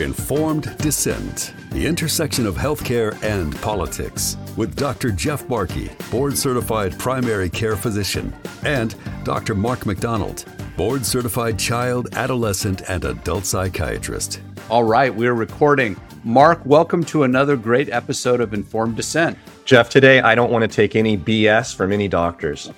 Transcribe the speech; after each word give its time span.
Informed 0.00 0.76
Dissent, 0.76 1.54
the 1.70 1.86
intersection 1.86 2.46
of 2.46 2.54
healthcare 2.54 3.16
and 3.22 3.58
politics, 3.62 4.36
with 4.54 4.76
Dr. 4.76 5.10
Jeff 5.10 5.48
Barke, 5.48 5.96
board 6.10 6.36
certified 6.36 6.98
primary 6.98 7.48
care 7.48 7.76
physician, 7.76 8.30
and 8.62 8.94
Dr. 9.24 9.54
Mark 9.54 9.86
McDonald, 9.86 10.44
board 10.76 11.06
certified 11.06 11.58
child, 11.58 12.08
adolescent, 12.12 12.82
and 12.90 13.06
adult 13.06 13.46
psychiatrist. 13.46 14.42
All 14.68 14.84
right, 14.84 15.14
we're 15.14 15.32
recording. 15.32 15.98
Mark, 16.24 16.60
welcome 16.66 17.02
to 17.04 17.22
another 17.22 17.56
great 17.56 17.88
episode 17.88 18.42
of 18.42 18.52
Informed 18.52 18.96
Dissent. 18.96 19.38
Jeff, 19.64 19.88
today 19.88 20.20
I 20.20 20.34
don't 20.34 20.52
want 20.52 20.60
to 20.60 20.68
take 20.68 20.94
any 20.94 21.16
BS 21.16 21.74
from 21.74 21.90
any 21.90 22.06
doctors. 22.06 22.70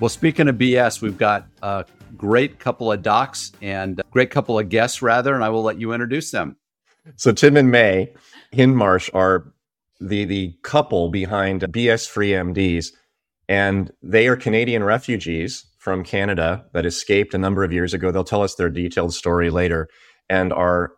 Well, 0.00 0.10
speaking 0.10 0.48
of 0.48 0.56
BS, 0.56 1.00
we've 1.00 1.16
got 1.16 1.46
a 1.62 1.86
great 2.18 2.58
couple 2.58 2.92
of 2.92 3.02
docs 3.02 3.52
and 3.62 4.02
great 4.10 4.30
couple 4.30 4.58
of 4.58 4.68
guests, 4.68 5.00
rather, 5.00 5.34
and 5.34 5.42
I 5.42 5.48
will 5.48 5.62
let 5.62 5.80
you 5.80 5.92
introduce 5.92 6.30
them. 6.30 6.56
So, 7.16 7.32
Tim 7.32 7.56
and 7.56 7.70
May 7.70 8.12
Hindmarsh 8.52 9.08
are 9.14 9.52
the, 10.00 10.24
the 10.24 10.54
couple 10.62 11.08
behind 11.08 11.62
BS 11.62 12.08
Free 12.08 12.30
MDs, 12.30 12.88
and 13.48 13.90
they 14.02 14.28
are 14.28 14.36
Canadian 14.36 14.84
refugees 14.84 15.64
from 15.78 16.04
Canada 16.04 16.66
that 16.72 16.84
escaped 16.84 17.32
a 17.32 17.38
number 17.38 17.64
of 17.64 17.72
years 17.72 17.94
ago. 17.94 18.10
They'll 18.10 18.24
tell 18.24 18.42
us 18.42 18.56
their 18.56 18.68
detailed 18.68 19.14
story 19.14 19.48
later 19.48 19.88
and 20.28 20.52
are 20.52 20.92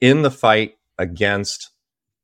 in 0.00 0.22
the 0.22 0.30
fight 0.30 0.74
against 0.98 1.70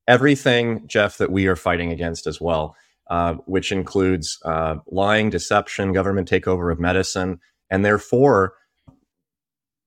everything, 0.06 0.86
Jeff, 0.86 1.16
that 1.18 1.30
we 1.32 1.46
are 1.46 1.56
fighting 1.56 1.90
against 1.90 2.26
as 2.26 2.40
well, 2.40 2.76
uh, 3.08 3.34
which 3.46 3.72
includes 3.72 4.38
uh, 4.44 4.76
lying, 4.86 5.30
deception, 5.30 5.92
government 5.92 6.28
takeover 6.28 6.72
of 6.72 6.80
medicine, 6.80 7.40
and 7.72 7.84
therefore 7.84 8.52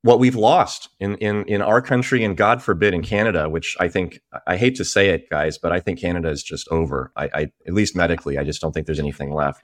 what 0.01 0.19
we've 0.19 0.35
lost 0.35 0.89
in, 0.99 1.15
in, 1.17 1.45
in 1.45 1.61
our 1.61 1.81
country 1.81 2.23
and 2.23 2.35
God 2.35 2.61
forbid 2.61 2.93
in 2.93 3.01
Canada, 3.01 3.47
which 3.47 3.77
I 3.79 3.87
think, 3.87 4.19
I 4.45 4.57
hate 4.57 4.75
to 4.75 4.85
say 4.85 5.09
it, 5.09 5.29
guys, 5.29 5.57
but 5.57 5.71
I 5.71 5.79
think 5.79 5.99
Canada 5.99 6.29
is 6.29 6.43
just 6.43 6.67
over. 6.69 7.11
I, 7.15 7.29
I 7.33 7.41
at 7.65 7.73
least 7.73 7.95
medically, 7.95 8.37
I 8.37 8.43
just 8.43 8.59
don't 8.59 8.71
think 8.71 8.87
there's 8.87 8.99
anything 8.99 9.33
left. 9.33 9.63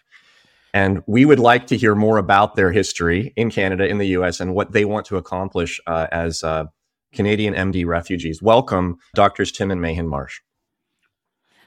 And 0.73 1.03
we 1.05 1.25
would 1.25 1.39
like 1.39 1.67
to 1.67 1.77
hear 1.77 1.95
more 1.95 2.17
about 2.17 2.55
their 2.55 2.71
history 2.71 3.33
in 3.35 3.51
Canada, 3.51 3.87
in 3.87 3.97
the 3.97 4.07
US, 4.19 4.39
and 4.39 4.55
what 4.55 4.71
they 4.71 4.85
want 4.85 5.05
to 5.07 5.17
accomplish 5.17 5.81
uh, 5.85 6.07
as 6.11 6.43
uh, 6.43 6.65
Canadian 7.13 7.53
MD 7.53 7.85
refugees. 7.85 8.41
Welcome, 8.41 8.97
Doctors 9.13 9.51
Tim 9.51 9.69
and 9.69 9.81
May 9.81 9.99
Marsh. 10.01 10.39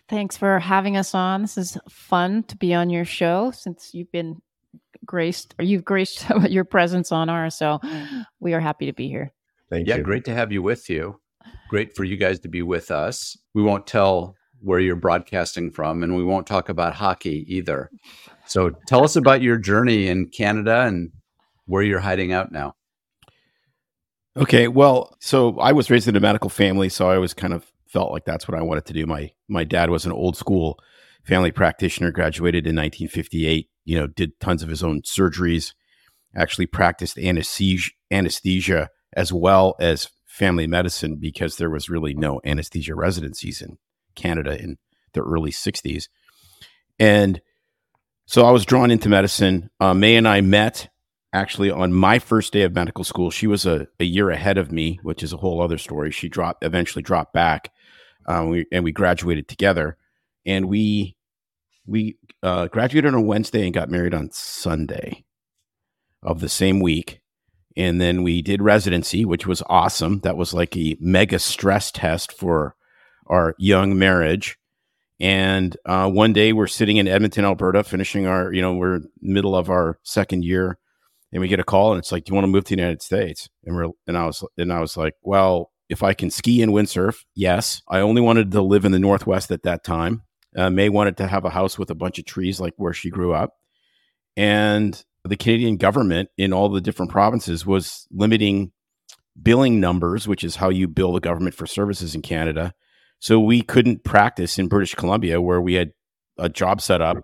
Thanks 0.08 0.36
for 0.36 0.58
having 0.58 0.96
us 0.96 1.14
on. 1.14 1.42
This 1.42 1.58
is 1.58 1.78
fun 1.88 2.42
to 2.44 2.56
be 2.56 2.74
on 2.74 2.90
your 2.90 3.04
show 3.04 3.50
since 3.50 3.94
you've 3.94 4.12
been 4.12 4.42
graced 5.06 5.54
or 5.58 5.64
you've 5.64 5.84
graced 5.84 6.26
your 6.48 6.64
presence 6.64 7.12
on 7.12 7.28
ours. 7.28 7.54
So 7.56 7.80
we 8.40 8.54
are 8.54 8.60
happy 8.60 8.86
to 8.86 8.92
be 8.92 9.08
here. 9.08 9.32
Thank 9.70 9.88
yeah, 9.88 9.96
you. 9.96 10.02
great 10.02 10.24
to 10.26 10.34
have 10.34 10.52
you 10.52 10.62
with 10.62 10.88
you. 10.90 11.20
Great 11.68 11.96
for 11.96 12.04
you 12.04 12.16
guys 12.16 12.40
to 12.40 12.48
be 12.48 12.62
with 12.62 12.90
us. 12.90 13.36
We 13.54 13.62
won't 13.62 13.86
tell 13.86 14.36
where 14.60 14.80
you're 14.80 14.96
broadcasting 14.96 15.70
from, 15.70 16.02
and 16.02 16.16
we 16.16 16.24
won't 16.24 16.46
talk 16.46 16.68
about 16.68 16.94
hockey 16.94 17.44
either. 17.48 17.90
So 18.46 18.70
tell 18.86 19.04
us 19.04 19.16
about 19.16 19.42
your 19.42 19.58
journey 19.58 20.08
in 20.08 20.28
Canada 20.28 20.82
and 20.82 21.12
where 21.66 21.82
you're 21.82 22.00
hiding 22.00 22.32
out 22.32 22.50
now. 22.50 22.74
Okay, 24.36 24.68
well, 24.68 25.16
so 25.20 25.58
I 25.58 25.72
was 25.72 25.90
raised 25.90 26.08
in 26.08 26.16
a 26.16 26.20
medical 26.20 26.50
family, 26.50 26.88
so 26.88 27.08
I 27.08 27.14
always 27.14 27.34
kind 27.34 27.52
of 27.52 27.70
felt 27.86 28.10
like 28.10 28.24
that's 28.24 28.48
what 28.48 28.58
I 28.58 28.62
wanted 28.62 28.86
to 28.86 28.92
do. 28.92 29.06
My 29.06 29.30
my 29.48 29.64
dad 29.64 29.90
was 29.90 30.06
an 30.06 30.12
old 30.12 30.36
school 30.36 30.80
family 31.24 31.52
practitioner, 31.52 32.10
graduated 32.10 32.66
in 32.66 32.74
1958. 32.74 33.68
You 33.84 33.98
know, 33.98 34.06
did 34.06 34.38
tons 34.40 34.62
of 34.62 34.68
his 34.68 34.82
own 34.82 35.02
surgeries, 35.02 35.74
actually 36.34 36.66
practiced 36.66 37.18
anesthesia, 37.18 37.90
anesthesia 38.10 38.88
as 39.14 39.32
well 39.32 39.76
as 39.78 40.08
family 40.26 40.66
medicine 40.66 41.16
because 41.16 41.56
there 41.56 41.70
was 41.70 41.88
really 41.88 42.14
no 42.14 42.40
anesthesia 42.44 42.94
residencies 42.94 43.62
in 43.62 43.78
Canada 44.16 44.60
in 44.60 44.78
the 45.12 45.22
early 45.22 45.52
60s. 45.52 46.08
And 46.98 47.40
so 48.26 48.44
I 48.44 48.50
was 48.50 48.64
drawn 48.64 48.90
into 48.90 49.08
medicine. 49.08 49.70
Uh, 49.78 49.94
May 49.94 50.16
and 50.16 50.26
I 50.26 50.40
met 50.40 50.88
actually 51.32 51.70
on 51.70 51.92
my 51.92 52.18
first 52.18 52.52
day 52.52 52.62
of 52.62 52.74
medical 52.74 53.04
school. 53.04 53.30
She 53.30 53.46
was 53.46 53.66
a, 53.66 53.86
a 54.00 54.04
year 54.04 54.30
ahead 54.30 54.58
of 54.58 54.72
me, 54.72 54.98
which 55.02 55.22
is 55.22 55.32
a 55.32 55.36
whole 55.36 55.60
other 55.60 55.78
story. 55.78 56.10
She 56.10 56.28
dropped 56.28 56.64
eventually 56.64 57.02
dropped 57.02 57.32
back, 57.32 57.70
um, 58.26 58.48
we, 58.48 58.66
and 58.72 58.84
we 58.84 58.92
graduated 58.92 59.48
together. 59.48 59.96
And 60.46 60.66
we 60.68 61.16
we 61.86 62.16
uh, 62.42 62.68
graduated 62.68 63.14
on 63.14 63.20
a 63.20 63.24
Wednesday 63.24 63.64
and 63.64 63.74
got 63.74 63.90
married 63.90 64.14
on 64.14 64.30
Sunday 64.32 65.24
of 66.22 66.40
the 66.40 66.48
same 66.48 66.80
week. 66.80 67.20
And 67.76 68.00
then 68.00 68.22
we 68.22 68.40
did 68.40 68.62
residency, 68.62 69.24
which 69.24 69.46
was 69.46 69.62
awesome. 69.66 70.20
That 70.20 70.36
was 70.36 70.54
like 70.54 70.76
a 70.76 70.96
mega 71.00 71.38
stress 71.38 71.90
test 71.90 72.32
for 72.32 72.76
our 73.26 73.54
young 73.58 73.98
marriage. 73.98 74.56
And 75.20 75.76
uh, 75.84 76.08
one 76.10 76.32
day 76.32 76.52
we're 76.52 76.66
sitting 76.66 76.96
in 76.98 77.08
Edmonton, 77.08 77.44
Alberta, 77.44 77.84
finishing 77.84 78.26
our, 78.26 78.52
you 78.52 78.62
know, 78.62 78.74
we're 78.74 79.00
middle 79.20 79.56
of 79.56 79.70
our 79.70 79.98
second 80.02 80.44
year 80.44 80.78
and 81.34 81.40
we 81.40 81.48
get 81.48 81.60
a 81.60 81.64
call 81.64 81.92
and 81.92 81.98
it's 81.98 82.12
like, 82.12 82.24
"Do 82.24 82.30
you 82.30 82.34
want 82.34 82.44
to 82.44 82.48
move 82.48 82.64
to 82.64 82.76
the 82.76 82.80
United 82.80 83.02
States?" 83.02 83.50
And 83.64 83.74
we're 83.74 83.90
and 84.06 84.16
I 84.16 84.24
was 84.24 84.44
and 84.56 84.72
I 84.72 84.80
was 84.80 84.96
like, 84.96 85.14
"Well, 85.20 85.72
if 85.88 86.02
I 86.02 86.14
can 86.14 86.30
ski 86.30 86.62
and 86.62 86.72
windsurf, 86.72 87.24
yes." 87.34 87.82
I 87.88 87.98
only 87.98 88.22
wanted 88.22 88.52
to 88.52 88.62
live 88.62 88.84
in 88.84 88.92
the 88.92 89.00
Northwest 89.00 89.50
at 89.50 89.64
that 89.64 89.82
time. 89.84 90.22
Uh, 90.56 90.70
May 90.70 90.88
wanted 90.88 91.16
to 91.18 91.26
have 91.26 91.44
a 91.44 91.50
house 91.50 91.78
with 91.78 91.90
a 91.90 91.94
bunch 91.94 92.18
of 92.18 92.24
trees, 92.24 92.60
like 92.60 92.74
where 92.76 92.92
she 92.92 93.10
grew 93.10 93.32
up, 93.32 93.54
and 94.36 95.04
the 95.24 95.36
Canadian 95.36 95.76
government 95.76 96.28
in 96.36 96.52
all 96.52 96.68
the 96.68 96.80
different 96.80 97.10
provinces 97.10 97.64
was 97.64 98.06
limiting 98.10 98.72
billing 99.40 99.80
numbers, 99.80 100.28
which 100.28 100.44
is 100.44 100.56
how 100.56 100.68
you 100.68 100.86
bill 100.86 101.12
the 101.12 101.20
government 101.20 101.54
for 101.54 101.66
services 101.66 102.14
in 102.14 102.22
Canada. 102.22 102.72
So 103.18 103.40
we 103.40 103.62
couldn't 103.62 104.04
practice 104.04 104.58
in 104.58 104.68
British 104.68 104.94
Columbia, 104.94 105.40
where 105.40 105.60
we 105.60 105.74
had 105.74 105.92
a 106.38 106.48
job 106.48 106.80
set 106.80 107.00
up. 107.00 107.16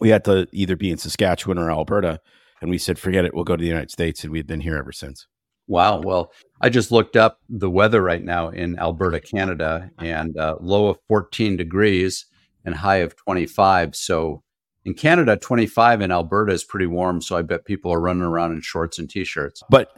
We 0.00 0.10
had 0.10 0.24
to 0.26 0.46
either 0.52 0.76
be 0.76 0.90
in 0.90 0.98
Saskatchewan 0.98 1.58
or 1.58 1.70
Alberta 1.70 2.20
and 2.60 2.70
we 2.70 2.78
said, 2.78 2.98
forget 2.98 3.24
it, 3.24 3.34
we'll 3.34 3.44
go 3.44 3.56
to 3.56 3.60
the 3.60 3.68
United 3.68 3.90
States. 3.90 4.22
And 4.24 4.32
we've 4.32 4.46
been 4.46 4.60
here 4.60 4.76
ever 4.76 4.92
since. 4.92 5.26
Wow. 5.68 6.00
Well, 6.00 6.32
I 6.60 6.70
just 6.70 6.90
looked 6.90 7.16
up 7.16 7.40
the 7.48 7.70
weather 7.70 8.02
right 8.02 8.22
now 8.22 8.48
in 8.48 8.78
Alberta, 8.78 9.20
Canada, 9.20 9.90
and 9.98 10.36
uh, 10.36 10.56
low 10.60 10.88
of 10.88 10.98
14 11.08 11.56
degrees 11.56 12.26
and 12.64 12.74
high 12.74 12.96
of 12.96 13.14
25. 13.16 13.94
So 13.94 14.42
in 14.84 14.94
Canada, 14.94 15.36
25 15.36 16.00
in 16.00 16.10
Alberta 16.10 16.52
is 16.52 16.64
pretty 16.64 16.86
warm. 16.86 17.20
So 17.20 17.36
I 17.36 17.42
bet 17.42 17.66
people 17.66 17.92
are 17.92 18.00
running 18.00 18.22
around 18.22 18.52
in 18.52 18.62
shorts 18.62 18.98
and 18.98 19.08
t-shirts. 19.08 19.62
But 19.68 19.92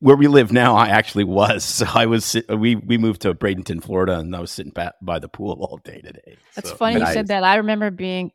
where 0.00 0.16
we 0.16 0.26
live 0.26 0.50
now, 0.50 0.76
I 0.76 0.88
actually 0.88 1.24
was. 1.24 1.64
So 1.82 1.86
I 1.94 2.06
was. 2.06 2.36
We 2.48 2.76
we 2.76 2.98
moved 2.98 3.22
to 3.22 3.34
Bradenton, 3.34 3.82
Florida, 3.82 4.18
and 4.18 4.34
I 4.34 4.40
was 4.40 4.50
sitting 4.50 4.72
by, 4.72 4.92
by 5.00 5.18
the 5.18 5.28
pool 5.28 5.58
all 5.60 5.78
day 5.78 6.00
today. 6.00 6.36
That's 6.54 6.70
so. 6.70 6.76
funny 6.76 7.00
you 7.00 7.06
said 7.06 7.28
that. 7.28 7.44
I 7.44 7.56
remember 7.56 7.90
being 7.90 8.32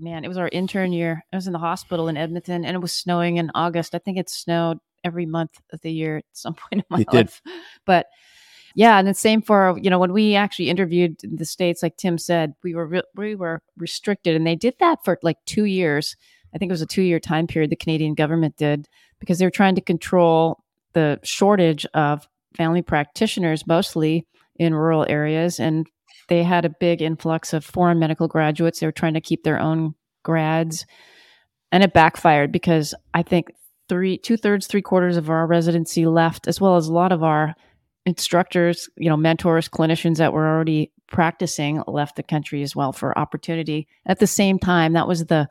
man, 0.00 0.24
it 0.24 0.28
was 0.28 0.38
our 0.38 0.48
intern 0.48 0.92
year. 0.92 1.24
I 1.32 1.36
was 1.36 1.46
in 1.46 1.52
the 1.52 1.58
hospital 1.58 2.08
in 2.08 2.16
Edmonton 2.16 2.64
and 2.64 2.74
it 2.74 2.80
was 2.80 2.92
snowing 2.92 3.36
in 3.36 3.50
August. 3.54 3.94
I 3.94 3.98
think 3.98 4.18
it 4.18 4.30
snowed 4.30 4.78
every 5.04 5.26
month 5.26 5.60
of 5.72 5.80
the 5.80 5.92
year 5.92 6.18
at 6.18 6.24
some 6.32 6.54
point 6.70 6.72
in 6.72 6.84
my 6.88 7.00
it 7.00 7.12
life. 7.12 7.42
Did. 7.44 7.52
But 7.86 8.06
yeah, 8.74 8.98
and 8.98 9.08
the 9.08 9.14
same 9.14 9.42
for 9.42 9.78
you 9.80 9.90
know 9.90 9.98
when 9.98 10.12
we 10.12 10.34
actually 10.34 10.70
interviewed 10.70 11.22
in 11.24 11.36
the 11.36 11.44
states, 11.44 11.82
like 11.82 11.96
Tim 11.96 12.18
said, 12.18 12.54
we 12.62 12.74
were 12.74 12.86
re- 12.86 13.02
we 13.14 13.34
were 13.34 13.62
restricted, 13.76 14.36
and 14.36 14.46
they 14.46 14.56
did 14.56 14.74
that 14.80 15.04
for 15.04 15.18
like 15.22 15.38
two 15.46 15.64
years. 15.64 16.16
I 16.54 16.58
think 16.58 16.70
it 16.70 16.72
was 16.72 16.82
a 16.82 16.86
two 16.86 17.02
year 17.02 17.20
time 17.20 17.46
period 17.46 17.70
the 17.70 17.76
Canadian 17.76 18.14
government 18.14 18.56
did 18.56 18.88
because 19.18 19.38
they 19.38 19.46
were 19.46 19.50
trying 19.50 19.74
to 19.76 19.80
control 19.80 20.62
the 20.92 21.20
shortage 21.22 21.86
of 21.94 22.28
family 22.56 22.82
practitioners, 22.82 23.66
mostly 23.66 24.26
in 24.56 24.74
rural 24.74 25.06
areas, 25.08 25.60
and 25.60 25.86
they 26.28 26.42
had 26.42 26.64
a 26.64 26.74
big 26.80 27.02
influx 27.02 27.52
of 27.52 27.64
foreign 27.64 27.98
medical 27.98 28.28
graduates. 28.28 28.80
They 28.80 28.86
were 28.86 28.92
trying 28.92 29.14
to 29.14 29.20
keep 29.20 29.42
their 29.42 29.58
own 29.58 29.94
grads, 30.22 30.86
and 31.72 31.82
it 31.82 31.92
backfired 31.92 32.52
because 32.52 32.94
I 33.14 33.22
think 33.22 33.48
three, 33.90 34.16
two 34.16 34.36
thirds, 34.36 34.68
three 34.68 34.80
quarters 34.80 35.16
of 35.16 35.28
our 35.28 35.48
residency 35.48 36.06
left, 36.06 36.46
as 36.46 36.60
well 36.60 36.76
as 36.76 36.86
a 36.86 36.92
lot 36.92 37.10
of 37.10 37.24
our 37.24 37.56
instructors, 38.06 38.88
you 38.96 39.08
know, 39.10 39.16
mentors, 39.16 39.68
clinicians 39.68 40.18
that 40.18 40.32
were 40.32 40.46
already 40.46 40.92
practicing 41.08 41.82
left 41.88 42.14
the 42.14 42.22
country 42.22 42.62
as 42.62 42.76
well 42.76 42.92
for 42.92 43.18
opportunity. 43.18 43.88
At 44.06 44.20
the 44.20 44.28
same 44.28 44.60
time, 44.60 44.92
that 44.92 45.08
was 45.08 45.26
the 45.26 45.48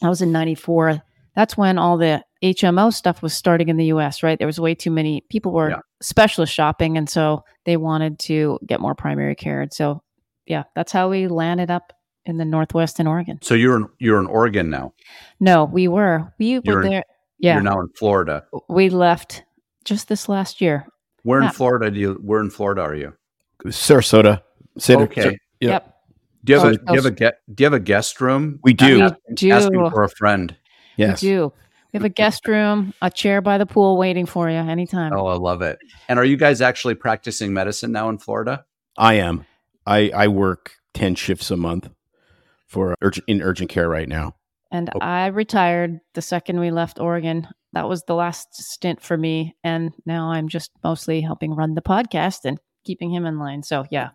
that 0.00 0.08
was 0.08 0.22
in 0.22 0.30
94. 0.30 1.02
That's 1.34 1.56
when 1.56 1.78
all 1.78 1.98
the 1.98 2.24
HMO 2.44 2.94
stuff 2.94 3.22
was 3.22 3.34
starting 3.34 3.68
in 3.68 3.76
the 3.76 3.86
US, 3.86 4.22
right? 4.22 4.38
There 4.38 4.46
was 4.46 4.60
way 4.60 4.76
too 4.76 4.92
many 4.92 5.22
people 5.28 5.52
were 5.52 5.70
yeah. 5.70 5.80
specialist 6.00 6.54
shopping 6.54 6.96
and 6.96 7.10
so 7.10 7.44
they 7.64 7.76
wanted 7.76 8.20
to 8.20 8.60
get 8.64 8.80
more 8.80 8.94
primary 8.94 9.34
care. 9.34 9.60
And 9.60 9.72
so 9.72 10.00
yeah, 10.46 10.62
that's 10.76 10.92
how 10.92 11.10
we 11.10 11.26
landed 11.26 11.72
up 11.72 11.92
in 12.24 12.36
the 12.36 12.44
Northwest 12.44 13.00
in 13.00 13.08
Oregon. 13.08 13.40
So 13.42 13.54
you're 13.54 13.74
in, 13.74 13.88
you're 13.98 14.20
in 14.20 14.26
Oregon 14.26 14.70
now. 14.70 14.94
No, 15.40 15.64
we 15.64 15.88
were. 15.88 16.32
We 16.38 16.60
you're 16.62 16.76
were 16.76 16.82
there. 16.82 17.04
Yeah. 17.38 17.54
You're 17.54 17.62
now 17.62 17.80
in 17.80 17.88
Florida. 17.96 18.44
We 18.68 18.88
left 18.90 19.44
just 19.84 20.08
this 20.08 20.28
last 20.28 20.60
year. 20.60 20.86
Where 21.22 21.40
Yeah. 21.40 21.46
in 21.48 21.52
Florida 21.52 21.90
do 21.90 21.98
you 22.00 22.14
where 22.22 22.40
in 22.40 22.50
Florida 22.50 22.82
are 22.82 22.94
you? 22.94 23.14
Sarasota. 23.66 24.42
Santa- 24.78 25.04
Okay. 25.04 25.22
Sar- 25.22 25.30
yeah. 25.60 25.70
Yep. 25.70 25.94
Do 26.44 26.52
you 26.52 26.58
have 26.60 26.68
a 26.68 26.74
So- 26.74 26.78
do 26.78 26.84
you 26.92 26.96
have 26.96 27.06
a 27.06 27.10
get 27.10 27.38
do 27.54 27.62
you 27.62 27.66
have 27.66 27.72
a 27.74 27.80
guest 27.80 28.20
room? 28.20 28.60
We 28.62 28.72
do. 28.74 28.96
We 28.96 29.02
Asking, 29.02 29.34
do. 29.34 29.50
asking 29.52 29.90
for 29.90 30.02
a 30.04 30.08
friend. 30.08 30.56
Yes. 30.96 31.22
We 31.22 31.28
do. 31.28 31.52
We 31.92 31.96
have 31.98 32.04
a 32.04 32.08
guest 32.10 32.46
room, 32.46 32.92
a 33.00 33.10
chair 33.10 33.40
by 33.40 33.56
the 33.56 33.64
pool 33.66 33.96
waiting 33.96 34.26
for 34.26 34.50
you 34.50 34.56
anytime. 34.56 35.12
Oh, 35.14 35.26
I 35.26 35.34
love 35.36 35.62
it. 35.62 35.78
And 36.08 36.18
are 36.18 36.24
you 36.24 36.36
guys 36.36 36.60
actually 36.60 36.94
practicing 36.94 37.52
medicine 37.54 37.92
now 37.92 38.08
in 38.10 38.18
Florida? 38.18 38.64
I 38.96 39.14
am. 39.14 39.46
I 39.86 40.10
I 40.14 40.28
work 40.28 40.72
ten 40.94 41.14
shifts 41.14 41.50
a 41.50 41.56
month 41.56 41.88
for 42.66 42.94
urgent 43.00 43.24
in 43.26 43.42
urgent 43.42 43.70
care 43.70 43.88
right 43.88 44.08
now. 44.08 44.34
And 44.70 44.90
Oh. 44.94 44.98
I 45.00 45.26
retired 45.28 45.98
the 46.14 46.22
second 46.22 46.60
we 46.60 46.70
left 46.70 46.98
Oregon. 47.00 47.46
That 47.72 47.88
was 47.88 48.02
the 48.04 48.14
last 48.14 48.48
stint 48.54 49.00
for 49.02 49.16
me. 49.16 49.56
And 49.64 49.92
now 50.06 50.30
I'm 50.30 50.48
just 50.48 50.70
mostly 50.84 51.20
helping 51.20 51.54
run 51.54 51.74
the 51.74 51.82
podcast 51.82 52.40
and 52.44 52.58
keeping 52.84 53.10
him 53.12 53.24
in 53.26 53.38
line. 53.38 53.62
So, 53.62 53.84
yeah. 53.90 54.10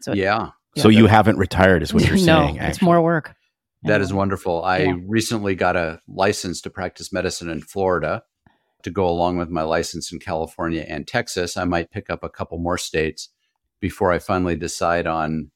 So, 0.00 0.12
yeah. 0.12 0.50
So 0.76 0.88
you 0.90 1.06
haven't 1.06 1.38
retired, 1.38 1.82
is 1.82 1.94
what 1.94 2.04
you're 2.06 2.16
no, 2.26 2.46
saying. 2.46 2.56
it's 2.56 2.82
more 2.82 3.00
work. 3.00 3.34
That 3.84 4.00
is 4.00 4.12
wonderful. 4.12 4.62
I 4.64 4.78
Yeah. 4.80 4.94
recently 5.06 5.54
got 5.54 5.76
a 5.76 6.00
license 6.08 6.60
to 6.62 6.70
practice 6.70 7.12
medicine 7.12 7.48
in 7.48 7.62
Florida 7.62 8.22
to 8.82 8.90
go 8.90 9.06
along 9.08 9.38
with 9.38 9.48
my 9.48 9.62
license 9.62 10.12
in 10.12 10.18
California 10.18 10.84
and 10.86 11.06
Texas. 11.06 11.56
I 11.56 11.64
might 11.64 11.90
pick 11.90 12.10
up 12.10 12.22
a 12.22 12.28
couple 12.28 12.58
more 12.58 12.78
states 12.78 13.30
before 13.80 14.12
I 14.12 14.18
finally 14.18 14.56
decide 14.56 15.06
on 15.06 15.50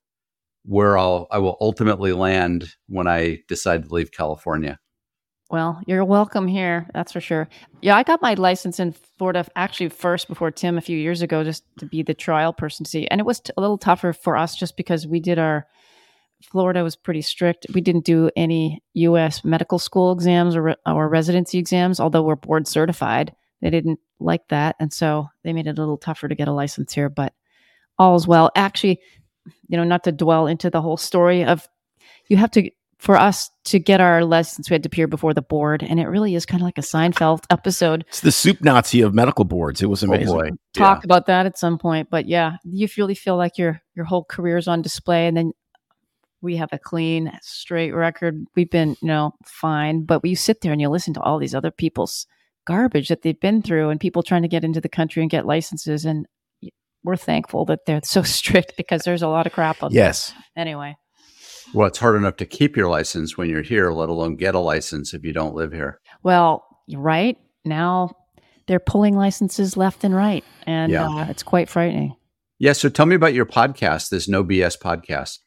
where 0.65 0.99
I'll 0.99 1.27
I 1.31 1.39
will 1.39 1.57
ultimately 1.61 2.13
land 2.13 2.69
when 2.89 3.07
I 3.07 3.39
decide 3.49 3.85
to 3.85 3.95
leave 3.95 4.13
California. 4.13 4.79
Well, 5.51 5.83
you're 5.87 6.05
welcome 6.05 6.47
here. 6.47 6.87
That's 6.95 7.11
for 7.11 7.21
sure. 7.21 7.49
Yeah, 7.83 7.97
I 7.97 8.05
got 8.05 8.23
my 8.23 8.35
license 8.35 8.79
in 8.79 8.95
Florida 9.19 9.45
actually 9.57 9.89
first 9.89 10.29
before 10.29 10.53
Tim 10.53 10.79
a 10.79 10.81
few 10.81 10.97
years 10.97 11.23
ago, 11.23 11.43
just 11.43 11.65
to 11.79 11.87
be 11.87 12.05
the 12.05 12.15
trial 12.15 12.53
person. 12.53 12.87
See, 12.87 13.09
and 13.09 13.21
it 13.21 13.27
was 13.27 13.41
t- 13.41 13.53
a 13.57 13.61
little 13.61 13.79
tougher 13.79 14.13
for 14.13 14.37
us 14.37 14.55
just 14.55 14.77
because 14.77 15.09
we 15.09 15.19
did 15.19 15.41
our 15.41 15.67
Florida 16.43 16.83
was 16.83 16.97
pretty 16.97 17.23
strict. 17.23 17.67
We 17.75 17.81
didn't 17.81 18.05
do 18.05 18.31
any 18.37 18.83
U.S. 18.95 19.45
medical 19.45 19.79
school 19.79 20.13
exams 20.13 20.57
or, 20.57 20.77
or 20.87 21.09
residency 21.09 21.59
exams, 21.59 22.01
although 22.01 22.23
we're 22.23 22.37
board 22.37 22.67
certified. 22.67 23.35
They 23.61 23.71
didn't 23.71 24.01
like 24.21 24.49
that, 24.49 24.77
and 24.81 24.93
so 24.93 25.29
they 25.45 25.53
made 25.53 25.67
it 25.67 25.79
a 25.79 25.83
little 25.83 25.99
tougher 25.99 26.29
to 26.29 26.35
get 26.35 26.49
a 26.49 26.53
license 26.53 26.95
here. 26.95 27.11
But 27.11 27.35
all 27.99 28.17
is 28.17 28.27
well. 28.27 28.51
Actually, 28.57 29.01
you 29.71 29.77
know, 29.77 29.85
not 29.85 30.05
to 30.05 30.13
dwell 30.13 30.47
into 30.47 30.69
the 30.69 30.83
whole 30.83 30.97
story 30.97 31.45
of 31.45 31.67
you 32.29 32.37
have 32.37 32.51
to 32.51 32.71
for 32.99 33.17
us 33.17 33.51
to 33.65 33.79
get 33.79 33.99
our 34.03 34.27
license, 34.27 34.69
we 34.69 34.75
had 34.75 34.83
to 34.83 34.89
appear 34.89 35.07
before 35.07 35.33
the 35.33 35.41
board, 35.41 35.83
and 35.83 35.99
it 35.99 36.07
really 36.07 36.35
is 36.35 36.45
kind 36.45 36.61
of 36.61 36.67
like 36.67 36.77
a 36.77 36.83
Seinfeld 36.83 37.45
episode. 37.49 38.05
It's 38.09 38.21
the 38.21 38.31
soup 38.31 38.63
Nazi 38.63 39.01
of 39.01 39.15
medical 39.15 39.47
boards. 39.47 39.81
It 39.81 39.87
was 39.87 40.05
Oh 40.05 40.09
amazing. 40.09 40.35
boy. 40.35 40.51
Talk 40.75 41.05
about 41.05 41.25
that 41.27 41.47
at 41.47 41.57
some 41.57 41.79
point, 41.79 42.11
but 42.11 42.27
yeah, 42.27 42.57
you 42.65 42.89
really 42.99 43.15
feel 43.15 43.39
like 43.39 43.57
your 43.57 43.81
your 43.95 44.05
whole 44.05 44.25
career 44.25 44.59
is 44.59 44.69
on 44.69 44.83
display, 44.83 45.27
and 45.29 45.37
then 45.37 45.53
we 46.43 46.57
have 46.57 46.69
a 46.73 46.79
clean, 46.79 47.33
straight 47.43 47.93
record. 47.93 48.45
We've 48.55 48.71
been, 48.71 48.97
you 49.01 49.09
know, 49.09 49.33
fine, 49.45 50.05
but 50.05 50.25
you 50.25 50.37
sit 50.37 50.61
there 50.61 50.73
and 50.73 50.81
you 50.81 50.89
listen 50.89 51.15
to 51.15 51.21
all 51.23 51.39
these 51.39 51.55
other 51.55 51.71
people's 51.71 52.27
garbage 52.67 53.09
that 53.09 53.23
they've 53.23 53.41
been 53.41 53.63
through, 53.63 53.89
and 53.89 54.01
people 54.01 54.23
trying 54.23 54.43
to 54.43 54.49
get 54.49 54.65
into 54.65 54.81
the 54.81 54.89
country 54.91 55.23
and 55.23 55.31
get 55.31 55.47
licenses, 55.47 56.05
and 56.05 56.27
we're 57.05 57.17
thankful 57.17 57.65
that 57.67 57.81
they're 57.87 58.01
so 58.05 58.23
strict 58.39 58.77
because 58.77 59.03
there's 59.03 59.23
a 59.23 59.29
lot 59.29 59.47
of 59.47 59.53
crap 59.53 59.83
out 59.83 59.93
Yes. 59.93 60.29
there. 60.57 60.63
Anyway. 60.63 60.97
Well, 61.73 61.87
it's 61.87 61.99
hard 61.99 62.17
enough 62.17 62.37
to 62.39 62.47
keep 62.47 62.77
your 62.77 62.89
license 62.89 63.37
when 63.39 63.49
you're 63.49 63.63
here, 63.63 63.93
let 63.93 64.09
alone 64.09 64.35
get 64.37 64.55
a 64.55 64.59
license 64.59 65.15
if 65.15 65.25
you 65.25 65.33
don't 65.33 65.55
live 65.55 65.73
here. 65.73 66.01
Well, 66.23 66.67
right 66.97 67.37
now 67.65 68.17
they're 68.67 68.81
pulling 68.81 69.17
licenses 69.17 69.77
left 69.77 70.03
and 70.05 70.15
right, 70.15 70.45
and 70.67 70.91
Yeah. 70.91 71.09
uh, 71.09 71.27
it's 71.29 71.43
quite 71.45 71.69
frightening. 71.69 72.17
Yeah. 72.59 72.73
So 72.73 72.89
tell 72.89 73.07
me 73.07 73.15
about 73.15 73.35
your 73.35 73.47
podcast, 73.47 74.11
this 74.11 74.29
No 74.29 74.43
BS 74.45 74.77
podcast. 74.79 75.39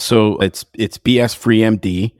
So 0.00 0.38
it's 0.38 0.64
it's 0.74 0.98
BS 0.98 1.34
free 1.36 1.60
MD, 1.60 2.12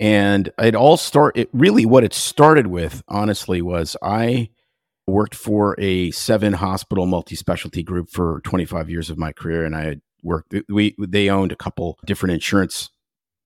and 0.00 0.50
it 0.58 0.74
all 0.74 0.96
start. 0.96 1.36
It 1.36 1.48
really 1.52 1.86
what 1.86 2.04
it 2.04 2.12
started 2.12 2.66
with, 2.68 3.02
honestly, 3.08 3.62
was 3.62 3.96
I 4.02 4.50
worked 5.06 5.34
for 5.34 5.74
a 5.78 6.10
seven 6.12 6.54
hospital 6.54 7.06
multi 7.06 7.36
specialty 7.36 7.82
group 7.82 8.10
for 8.10 8.40
25 8.44 8.88
years 8.90 9.10
of 9.10 9.18
my 9.18 9.32
career, 9.32 9.64
and 9.64 9.74
I 9.74 9.84
had 9.84 10.00
worked. 10.22 10.54
We 10.68 10.94
they 10.98 11.28
owned 11.28 11.52
a 11.52 11.56
couple 11.56 11.98
different 12.06 12.34
insurance 12.34 12.90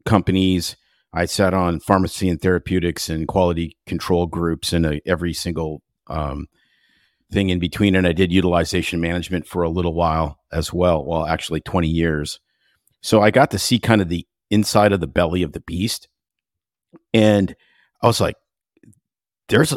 companies. 0.05 0.77
I 1.13 1.25
sat 1.25 1.55
on 1.55 1.81
pharmacy 1.81 2.29
and 2.29 2.41
therapeutics 2.41 3.09
and 3.09 3.27
quality 3.27 3.77
control 3.87 4.27
groups 4.27 4.73
and 4.73 4.85
uh, 4.85 4.95
every 5.07 5.33
single 5.33 5.83
um, 6.09 6.47
thing 7.33 7.49
in 7.49 7.59
between. 7.59 7.95
And 7.95 8.07
I 8.07 8.13
did 8.13 8.33
utilization 8.33 9.01
management 9.01 9.47
for 9.47 9.63
a 9.63 9.71
little 9.71 9.95
while 9.95 10.39
as 10.53 10.73
well. 10.73 11.05
Well, 11.05 11.27
actually, 11.27 11.61
20 11.61 11.89
years. 11.89 12.39
So 13.01 13.23
I 13.23 13.31
got 13.31 13.51
to 13.53 13.59
see 13.59 13.79
kind 13.79 14.03
of 14.03 14.09
the 14.09 14.27
inside 14.51 14.93
of 14.93 15.01
the 15.01 15.07
belly 15.07 15.43
of 15.43 15.53
the 15.53 15.61
beast. 15.61 16.09
And 17.15 17.55
I 18.03 18.07
was 18.07 18.21
like, 18.21 18.37
there's 19.49 19.75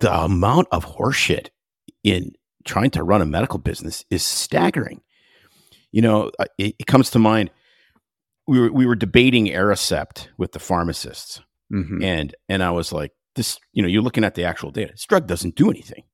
the 0.00 0.12
amount 0.12 0.68
of 0.72 0.84
horseshit 0.84 1.48
in 2.04 2.32
trying 2.64 2.90
to 2.90 3.02
run 3.02 3.22
a 3.22 3.26
medical 3.26 3.58
business 3.58 4.04
is 4.10 4.24
staggering. 4.24 5.00
You 5.92 6.02
know, 6.02 6.30
it, 6.58 6.74
it 6.78 6.86
comes 6.86 7.10
to 7.10 7.18
mind. 7.18 7.50
We 8.46 8.60
were, 8.60 8.72
we 8.72 8.86
were 8.86 8.94
debating 8.96 9.46
Aricept 9.46 10.28
with 10.38 10.52
the 10.52 10.58
pharmacists, 10.58 11.40
Mhm. 11.72 12.02
and 12.02 12.34
and 12.48 12.62
I 12.62 12.70
was 12.70 12.92
like, 12.92 13.12
this, 13.34 13.58
you 13.72 13.82
know, 13.82 13.88
you're 13.88 14.02
looking 14.02 14.24
at 14.24 14.34
the 14.34 14.44
actual 14.44 14.70
data. 14.70 14.92
This 14.92 15.04
drug 15.04 15.26
doesn't 15.26 15.54
do 15.54 15.70
anything. 15.70 16.04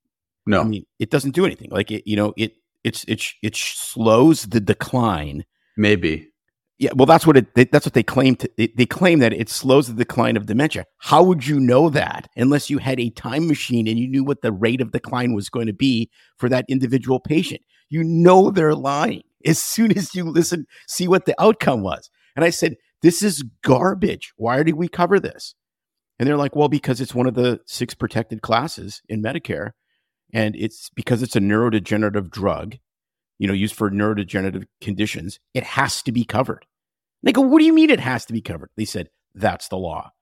No. 0.47 0.61
I 0.61 0.65
mean, 0.65 0.85
it 0.99 1.11
doesn't 1.11 1.35
do 1.35 1.47
anything. 1.47 1.71
Like 1.71 1.91
it, 1.91 2.03
you 2.07 2.17
know, 2.17 2.35
it 2.37 2.55
it's 2.83 3.05
it 3.05 3.23
it 3.43 3.57
slows 3.57 4.45
the 4.47 4.61
decline 4.61 5.45
Maybe. 5.77 6.29
Yeah, 6.79 6.91
well, 6.95 7.07
that's 7.07 7.27
what 7.27 7.37
it. 7.37 7.55
They, 7.55 7.65
that's 7.65 7.87
what 7.87 7.95
they 7.95 8.03
claim. 8.03 8.35
To, 8.37 8.51
they, 8.57 8.67
they 8.67 8.87
claim 8.87 9.21
that 9.21 9.33
it 9.33 9.49
slows 9.49 9.87
the 9.87 9.95
decline 9.95 10.37
of 10.37 10.47
dementia. 10.47 10.87
How 10.99 11.23
would 11.23 11.47
you 11.47 11.61
know 11.61 11.89
that 11.91 12.29
unless 12.37 12.69
you 12.69 12.79
had 12.79 12.99
a 12.99 13.11
time 13.11 13.47
machine 13.47 13.87
and 13.87 13.99
you 13.99 14.09
knew 14.09 14.25
what 14.25 14.43
the 14.43 14.51
rate 14.51 14.81
of 14.81 14.91
decline 14.91 15.35
was 15.35 15.49
going 15.49 15.67
to 15.67 15.73
be 15.73 16.11
for 16.37 16.49
that 16.49 16.65
individual 16.69 17.21
patient? 17.21 17.61
You 17.91 18.03
know 18.03 18.51
they're 18.51 18.75
lying 18.75 19.23
as 19.47 19.59
soon 19.59 19.97
as 19.97 20.15
you 20.15 20.25
listen, 20.25 20.67
see 20.89 21.07
what 21.07 21.27
the 21.27 21.41
outcome 21.41 21.83
was. 21.83 22.11
And 22.35 22.45
I 22.45 22.51
said, 22.51 22.75
"This 23.03 23.23
is 23.23 23.45
garbage. 23.63 24.33
Why 24.37 24.63
did 24.65 24.75
we 24.75 24.89
cover 24.89 25.21
this?" 25.21 25.55
And 26.19 26.29
they're 26.29 26.37
like, 26.37 26.57
"Well, 26.57 26.69
because 26.69 27.01
it's 27.01 27.15
one 27.15 27.29
of 27.29 27.35
the 27.35 27.61
six 27.67 27.95
protected 27.95 28.43
classes 28.43 29.01
in 29.09 29.23
Medicare, 29.23 29.71
and 30.33 30.57
it's 30.57 30.91
because 30.91 31.23
it's 31.23 31.37
a 31.37 31.41
neurodegenerative 31.41 32.31
drug." 32.31 32.79
You 33.39 33.49
know, 33.49 33.55
used 33.55 33.75
for 33.75 33.91
neurodegenerative 33.91 34.67
conditions, 34.81 35.41
it 35.55 35.65
has 35.65 36.03
to 36.03 36.13
be 36.13 36.25
covered. 36.25 36.67
They 37.23 37.33
go, 37.33 37.41
What 37.41 37.59
do 37.59 37.65
you 37.65 37.73
mean 37.73 37.91
it 37.91 38.01
has 38.01 38.25
to 38.27 38.33
be 38.33 38.41
covered? 38.41 38.71
They 38.77 38.85
said, 38.85 39.11
That's 39.35 39.69
the 39.69 39.79
law. 39.79 40.13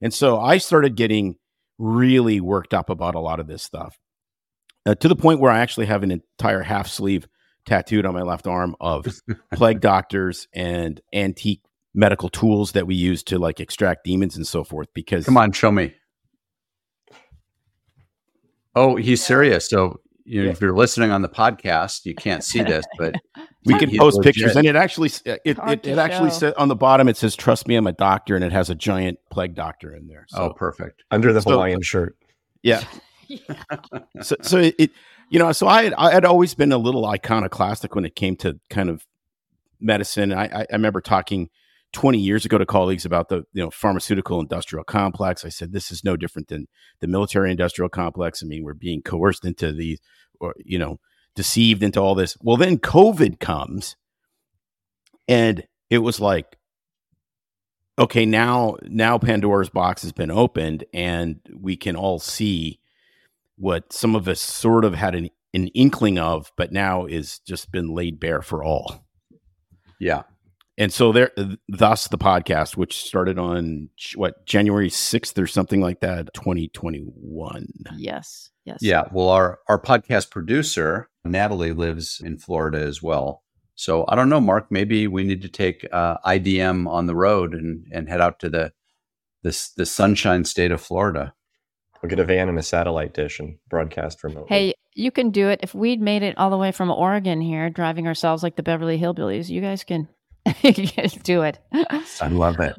And 0.00 0.12
so 0.12 0.38
I 0.38 0.58
started 0.58 0.96
getting 0.96 1.36
really 1.78 2.40
worked 2.40 2.74
up 2.74 2.90
about 2.90 3.14
a 3.14 3.20
lot 3.20 3.40
of 3.40 3.46
this 3.46 3.62
stuff 3.62 3.98
uh, 4.86 4.94
to 4.96 5.08
the 5.08 5.16
point 5.16 5.40
where 5.40 5.52
I 5.52 5.60
actually 5.60 5.86
have 5.86 6.02
an 6.02 6.10
entire 6.10 6.62
half 6.62 6.88
sleeve 6.88 7.28
tattooed 7.66 8.06
on 8.06 8.14
my 8.14 8.22
left 8.22 8.46
arm 8.46 8.74
of 8.80 9.06
plague 9.52 9.80
doctors 9.80 10.48
and 10.52 11.00
antique 11.12 11.62
medical 11.94 12.28
tools 12.28 12.72
that 12.72 12.86
we 12.86 12.94
use 12.94 13.22
to 13.24 13.38
like 13.38 13.60
extract 13.60 14.04
demons 14.04 14.36
and 14.36 14.46
so 14.46 14.64
forth. 14.64 14.88
Because 14.94 15.24
Come 15.24 15.36
on, 15.36 15.52
show 15.52 15.70
me. 15.70 15.94
Oh, 18.74 18.96
he's 18.96 19.24
serious. 19.24 19.68
So 19.68 20.00
you 20.28 20.40
know, 20.40 20.46
Yeah. 20.46 20.52
if 20.52 20.60
you're 20.60 20.74
listening 20.74 21.10
on 21.10 21.22
the 21.22 21.28
podcast, 21.28 22.04
you 22.04 22.14
can't 22.14 22.44
see 22.44 22.62
this, 22.62 22.84
but 22.98 23.14
we 23.64 23.78
can 23.78 23.90
post 23.96 24.18
legit. 24.18 24.34
pictures 24.34 24.56
and 24.56 24.66
it 24.66 24.76
actually 24.76 25.08
it, 25.24 25.40
it, 25.44 25.58
it, 25.66 25.86
it 25.86 25.98
actually 25.98 26.30
show. 26.30 26.36
says 26.36 26.54
on 26.56 26.68
the 26.68 26.76
bottom 26.76 27.06
it 27.08 27.16
says 27.18 27.36
trust 27.36 27.68
me 27.68 27.74
i'm 27.74 27.86
a 27.86 27.92
doctor 27.92 28.34
and 28.34 28.42
it 28.42 28.50
has 28.52 28.70
a 28.70 28.74
giant 28.74 29.18
plague 29.30 29.54
doctor 29.54 29.94
in 29.94 30.06
there 30.06 30.26
oh, 30.32 30.36
so 30.36 30.42
oh, 30.44 30.52
perfect. 30.54 31.02
under 31.10 31.32
the 31.34 31.42
So- 31.42 31.50
Hawaiian 31.50 31.82
shirt. 31.82 32.16
yeah 32.62 32.82
so 34.22 34.36
so 34.40 34.58
it, 34.58 34.74
it 34.78 34.90
you 35.28 35.38
know 35.38 35.52
so 35.52 35.66
i 35.68 35.82
had, 35.84 35.94
i 35.94 36.12
had 36.12 36.24
always 36.24 36.54
been 36.54 36.72
a 36.72 36.78
little 36.78 37.04
iconoclastic 37.04 37.94
when 37.94 38.04
it 38.06 38.14
came 38.16 38.36
to 38.36 38.58
kind 38.70 38.88
of 38.88 39.04
medicine 39.80 40.32
I, 40.32 40.44
I 40.46 40.60
i 40.62 40.66
remember 40.72 41.00
talking 41.02 41.50
20 41.92 42.18
years 42.18 42.44
ago 42.44 42.58
to 42.58 42.66
colleagues 42.66 43.04
about 43.04 43.28
the 43.28 43.44
you 43.52 43.62
know 43.62 43.70
pharmaceutical 43.70 44.40
industrial 44.40 44.84
complex. 44.84 45.44
I 45.44 45.48
said 45.48 45.72
this 45.72 45.90
is 45.90 46.04
no 46.04 46.16
different 46.16 46.48
than 46.48 46.68
the 47.00 47.06
military 47.06 47.50
industrial 47.50 47.88
complex. 47.88 48.42
I 48.42 48.46
mean 48.46 48.62
we're 48.62 48.74
being 48.74 49.02
coerced 49.02 49.44
into 49.44 49.72
the 49.72 49.98
or 50.40 50.54
you 50.58 50.78
know 50.78 51.00
deceived 51.34 51.82
into 51.82 52.00
all 52.00 52.14
this. 52.14 52.36
Well 52.42 52.56
then 52.56 52.78
covid 52.78 53.40
comes 53.40 53.96
and 55.26 55.66
it 55.88 55.98
was 55.98 56.20
like 56.20 56.56
okay 57.98 58.26
now 58.26 58.76
now 58.82 59.18
pandora's 59.18 59.70
box 59.70 60.02
has 60.02 60.12
been 60.12 60.30
opened 60.30 60.84
and 60.92 61.40
we 61.58 61.76
can 61.76 61.96
all 61.96 62.18
see 62.18 62.80
what 63.56 63.92
some 63.92 64.14
of 64.14 64.28
us 64.28 64.40
sort 64.40 64.84
of 64.84 64.94
had 64.94 65.14
an, 65.14 65.30
an 65.54 65.68
inkling 65.68 66.18
of 66.18 66.52
but 66.56 66.70
now 66.70 67.06
is 67.06 67.38
just 67.40 67.72
been 67.72 67.94
laid 67.94 68.20
bare 68.20 68.42
for 68.42 68.62
all. 68.62 69.04
Yeah. 69.98 70.22
And 70.78 70.92
so 70.92 71.12
there 71.12 71.30
thus 71.68 72.08
the 72.08 72.16
podcast 72.16 72.76
which 72.76 72.96
started 72.96 73.38
on 73.38 73.90
what 74.14 74.46
january 74.46 74.88
6th 74.88 75.36
or 75.38 75.46
something 75.46 75.80
like 75.80 76.00
that 76.00 76.32
2021 76.32 77.66
Yes. 77.96 78.50
Yes. 78.64 78.78
Yeah. 78.82 79.04
Well, 79.12 79.30
our, 79.30 79.60
our 79.68 79.80
podcast 79.80 80.30
producer, 80.30 81.08
Natalie, 81.24 81.72
lives 81.72 82.20
in 82.22 82.38
Florida 82.38 82.78
as 82.78 83.02
well. 83.02 83.42
So 83.74 84.04
I 84.08 84.14
don't 84.14 84.28
know, 84.28 84.40
Mark, 84.40 84.66
maybe 84.70 85.06
we 85.06 85.24
need 85.24 85.40
to 85.42 85.48
take 85.48 85.86
uh, 85.90 86.18
IDM 86.26 86.86
on 86.86 87.06
the 87.06 87.14
road 87.14 87.54
and, 87.54 87.86
and 87.92 88.08
head 88.08 88.20
out 88.20 88.40
to 88.40 88.50
the 88.50 88.72
this 89.42 89.70
the 89.70 89.86
sunshine 89.86 90.44
state 90.44 90.72
of 90.72 90.80
Florida. 90.80 91.32
We'll 92.02 92.10
get 92.10 92.18
a 92.18 92.24
van 92.24 92.48
and 92.48 92.58
a 92.58 92.62
satellite 92.62 93.14
dish 93.14 93.38
and 93.40 93.56
broadcast 93.70 94.22
remotely. 94.22 94.48
Hey, 94.48 94.74
you 94.94 95.10
can 95.10 95.30
do 95.30 95.48
it. 95.48 95.60
If 95.62 95.74
we'd 95.74 96.00
made 96.00 96.22
it 96.22 96.36
all 96.36 96.50
the 96.50 96.58
way 96.58 96.72
from 96.72 96.90
Oregon 96.90 97.40
here, 97.40 97.70
driving 97.70 98.06
ourselves 98.06 98.42
like 98.42 98.56
the 98.56 98.62
Beverly 98.62 98.98
Hillbillies, 98.98 99.48
you 99.48 99.60
guys 99.60 99.84
can, 99.84 100.08
you 100.62 100.86
guys 100.86 101.14
do 101.14 101.42
it. 101.42 101.58
I 101.72 102.28
love 102.28 102.60
it. 102.60 102.76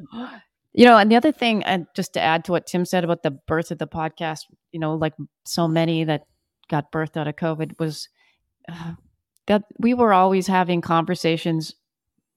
You 0.72 0.84
know, 0.84 0.96
and 0.96 1.10
the 1.10 1.16
other 1.16 1.32
thing, 1.32 1.64
and 1.64 1.86
just 1.96 2.12
to 2.14 2.20
add 2.20 2.44
to 2.44 2.52
what 2.52 2.66
Tim 2.66 2.84
said 2.84 3.02
about 3.04 3.22
the 3.22 3.32
birth 3.32 3.70
of 3.70 3.78
the 3.78 3.88
podcast, 3.88 4.42
you 4.72 4.78
know, 4.78 4.94
like 4.94 5.14
so 5.44 5.66
many 5.66 6.04
that 6.04 6.22
got 6.68 6.92
birthed 6.92 7.16
out 7.16 7.26
of 7.26 7.36
COVID 7.36 7.78
was 7.78 8.08
uh, 8.68 8.92
that 9.46 9.64
we 9.78 9.94
were 9.94 10.12
always 10.12 10.46
having 10.46 10.80
conversations 10.80 11.74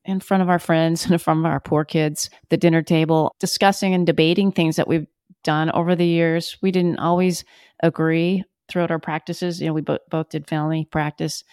in 0.05 0.19
front 0.19 0.43
of 0.43 0.49
our 0.49 0.59
friends 0.59 1.05
and 1.05 1.21
from 1.21 1.45
our 1.45 1.59
poor 1.59 1.85
kids, 1.85 2.29
the 2.49 2.57
dinner 2.57 2.81
table, 2.81 3.35
discussing 3.39 3.93
and 3.93 4.05
debating 4.05 4.51
things 4.51 4.75
that 4.75 4.87
we've 4.87 5.07
done 5.43 5.69
over 5.71 5.95
the 5.95 6.05
years. 6.05 6.57
We 6.61 6.71
didn't 6.71 6.99
always 6.99 7.45
agree 7.81 8.43
throughout 8.67 8.91
our 8.91 8.99
practices. 8.99 9.61
You 9.61 9.67
know, 9.67 9.73
we 9.73 9.81
bo- 9.81 9.99
both 10.09 10.29
did 10.29 10.47
family 10.47 10.87
practice 10.91 11.43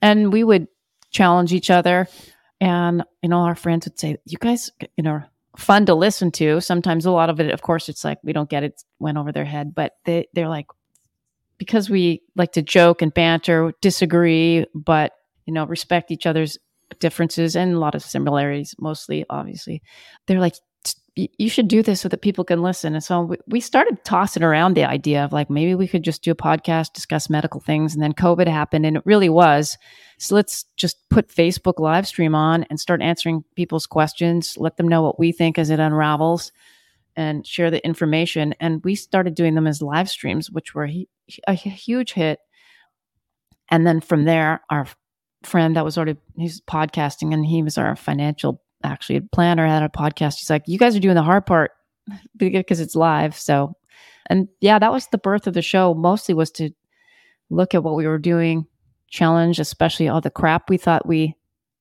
and 0.00 0.32
we 0.32 0.44
would 0.44 0.68
challenge 1.10 1.52
each 1.52 1.70
other. 1.70 2.08
And, 2.60 3.04
you 3.22 3.28
know, 3.28 3.38
our 3.38 3.54
friends 3.54 3.86
would 3.86 3.98
say, 3.98 4.16
You 4.24 4.38
guys, 4.38 4.70
you 4.96 5.02
know, 5.02 5.22
fun 5.56 5.86
to 5.86 5.94
listen 5.94 6.30
to. 6.32 6.60
Sometimes 6.60 7.06
a 7.06 7.10
lot 7.10 7.30
of 7.30 7.40
it, 7.40 7.52
of 7.52 7.62
course, 7.62 7.88
it's 7.88 8.04
like 8.04 8.18
we 8.22 8.32
don't 8.32 8.50
get 8.50 8.62
it, 8.62 8.82
went 8.98 9.18
over 9.18 9.32
their 9.32 9.44
head, 9.44 9.74
but 9.74 9.92
they, 10.04 10.26
they're 10.34 10.48
like, 10.48 10.66
because 11.58 11.90
we 11.90 12.22
like 12.36 12.52
to 12.52 12.62
joke 12.62 13.02
and 13.02 13.12
banter, 13.12 13.72
disagree, 13.80 14.64
but, 14.74 15.12
you 15.46 15.52
know, 15.52 15.66
respect 15.66 16.10
each 16.10 16.26
other's 16.26 16.58
differences 16.98 17.54
and 17.54 17.74
a 17.74 17.78
lot 17.78 17.94
of 17.94 18.02
similarities, 18.02 18.74
mostly, 18.78 19.24
obviously. 19.28 19.82
They're 20.26 20.40
like, 20.40 20.54
you 21.14 21.48
should 21.50 21.68
do 21.68 21.82
this 21.82 22.00
so 22.00 22.08
that 22.08 22.22
people 22.22 22.44
can 22.44 22.62
listen. 22.62 22.94
And 22.94 23.04
so 23.04 23.36
we 23.46 23.60
started 23.60 24.04
tossing 24.04 24.42
around 24.42 24.74
the 24.74 24.84
idea 24.84 25.24
of 25.24 25.32
like 25.32 25.50
maybe 25.50 25.74
we 25.74 25.88
could 25.88 26.04
just 26.04 26.22
do 26.22 26.30
a 26.30 26.36
podcast, 26.36 26.92
discuss 26.92 27.28
medical 27.28 27.60
things. 27.60 27.94
And 27.94 28.02
then 28.02 28.12
COVID 28.12 28.46
happened 28.46 28.86
and 28.86 28.96
it 28.96 29.02
really 29.04 29.28
was. 29.28 29.76
So 30.20 30.34
let's 30.34 30.66
just 30.76 31.08
put 31.08 31.28
Facebook 31.28 31.78
live 31.78 32.06
stream 32.06 32.34
on 32.34 32.64
and 32.64 32.78
start 32.78 33.00
answering 33.00 33.42
people's 33.56 33.86
questions, 33.86 34.58
let 34.58 34.76
them 34.76 34.86
know 34.86 35.00
what 35.00 35.18
we 35.18 35.32
think 35.32 35.58
as 35.58 35.70
it 35.70 35.80
unravels 35.80 36.52
and 37.16 37.46
share 37.46 37.70
the 37.70 37.82
information. 37.86 38.54
And 38.60 38.84
we 38.84 38.94
started 38.94 39.34
doing 39.34 39.54
them 39.54 39.66
as 39.66 39.80
live 39.80 40.10
streams, 40.10 40.50
which 40.50 40.74
were 40.74 40.90
a 41.48 41.54
huge 41.54 42.12
hit. 42.12 42.38
And 43.70 43.86
then 43.86 44.02
from 44.02 44.24
there, 44.26 44.60
our 44.68 44.86
friend 45.42 45.74
that 45.76 45.86
was 45.86 45.96
already, 45.96 46.18
he's 46.36 46.60
podcasting 46.60 47.32
and 47.32 47.46
he 47.46 47.62
was 47.62 47.78
our 47.78 47.96
financial 47.96 48.62
actually 48.84 49.20
planner 49.20 49.66
had 49.66 49.82
a 49.82 49.88
podcast. 49.88 50.38
He's 50.38 50.50
like, 50.50 50.64
you 50.66 50.78
guys 50.78 50.94
are 50.94 51.00
doing 51.00 51.14
the 51.14 51.22
hard 51.22 51.46
part 51.46 51.70
because 52.36 52.80
it's 52.80 52.94
live. 52.94 53.34
So, 53.34 53.74
and 54.28 54.48
yeah, 54.60 54.78
that 54.78 54.92
was 54.92 55.06
the 55.06 55.18
birth 55.18 55.46
of 55.46 55.54
the 55.54 55.62
show. 55.62 55.94
Mostly 55.94 56.34
was 56.34 56.50
to 56.52 56.72
look 57.48 57.74
at 57.74 57.82
what 57.82 57.96
we 57.96 58.06
were 58.06 58.18
doing, 58.18 58.66
challenge, 59.10 59.58
especially 59.58 60.08
all 60.08 60.20
the 60.20 60.30
crap 60.30 60.70
we 60.70 60.76
thought 60.76 61.06
we 61.06 61.36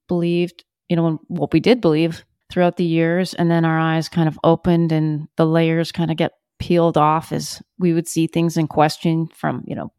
believed, 0.08 0.64
you 0.90 0.96
know, 0.96 1.22
what 1.28 1.54
we 1.54 1.60
did 1.60 1.82
believe 1.82 2.26
throughout 2.52 2.78
the 2.78 2.84
years. 2.84 3.34
And 3.34 3.50
then 3.50 3.64
our 3.64 3.80
eyes 3.80 4.10
kind 4.10 4.28
of 4.28 4.40
opened 4.44 4.92
and 4.92 5.28
the 5.38 5.46
layers 5.46 5.92
kind 5.92 6.12
of 6.12 6.18
get 6.18 6.34
peeled 6.60 6.98
off 6.98 7.32
as 7.32 7.62
we 7.78 7.94
would 7.94 8.08
see 8.08 8.28
things 8.28 8.58
in 8.58 8.68
question 8.68 9.28
from, 9.34 9.64
you 9.66 9.76
know, 9.76 9.94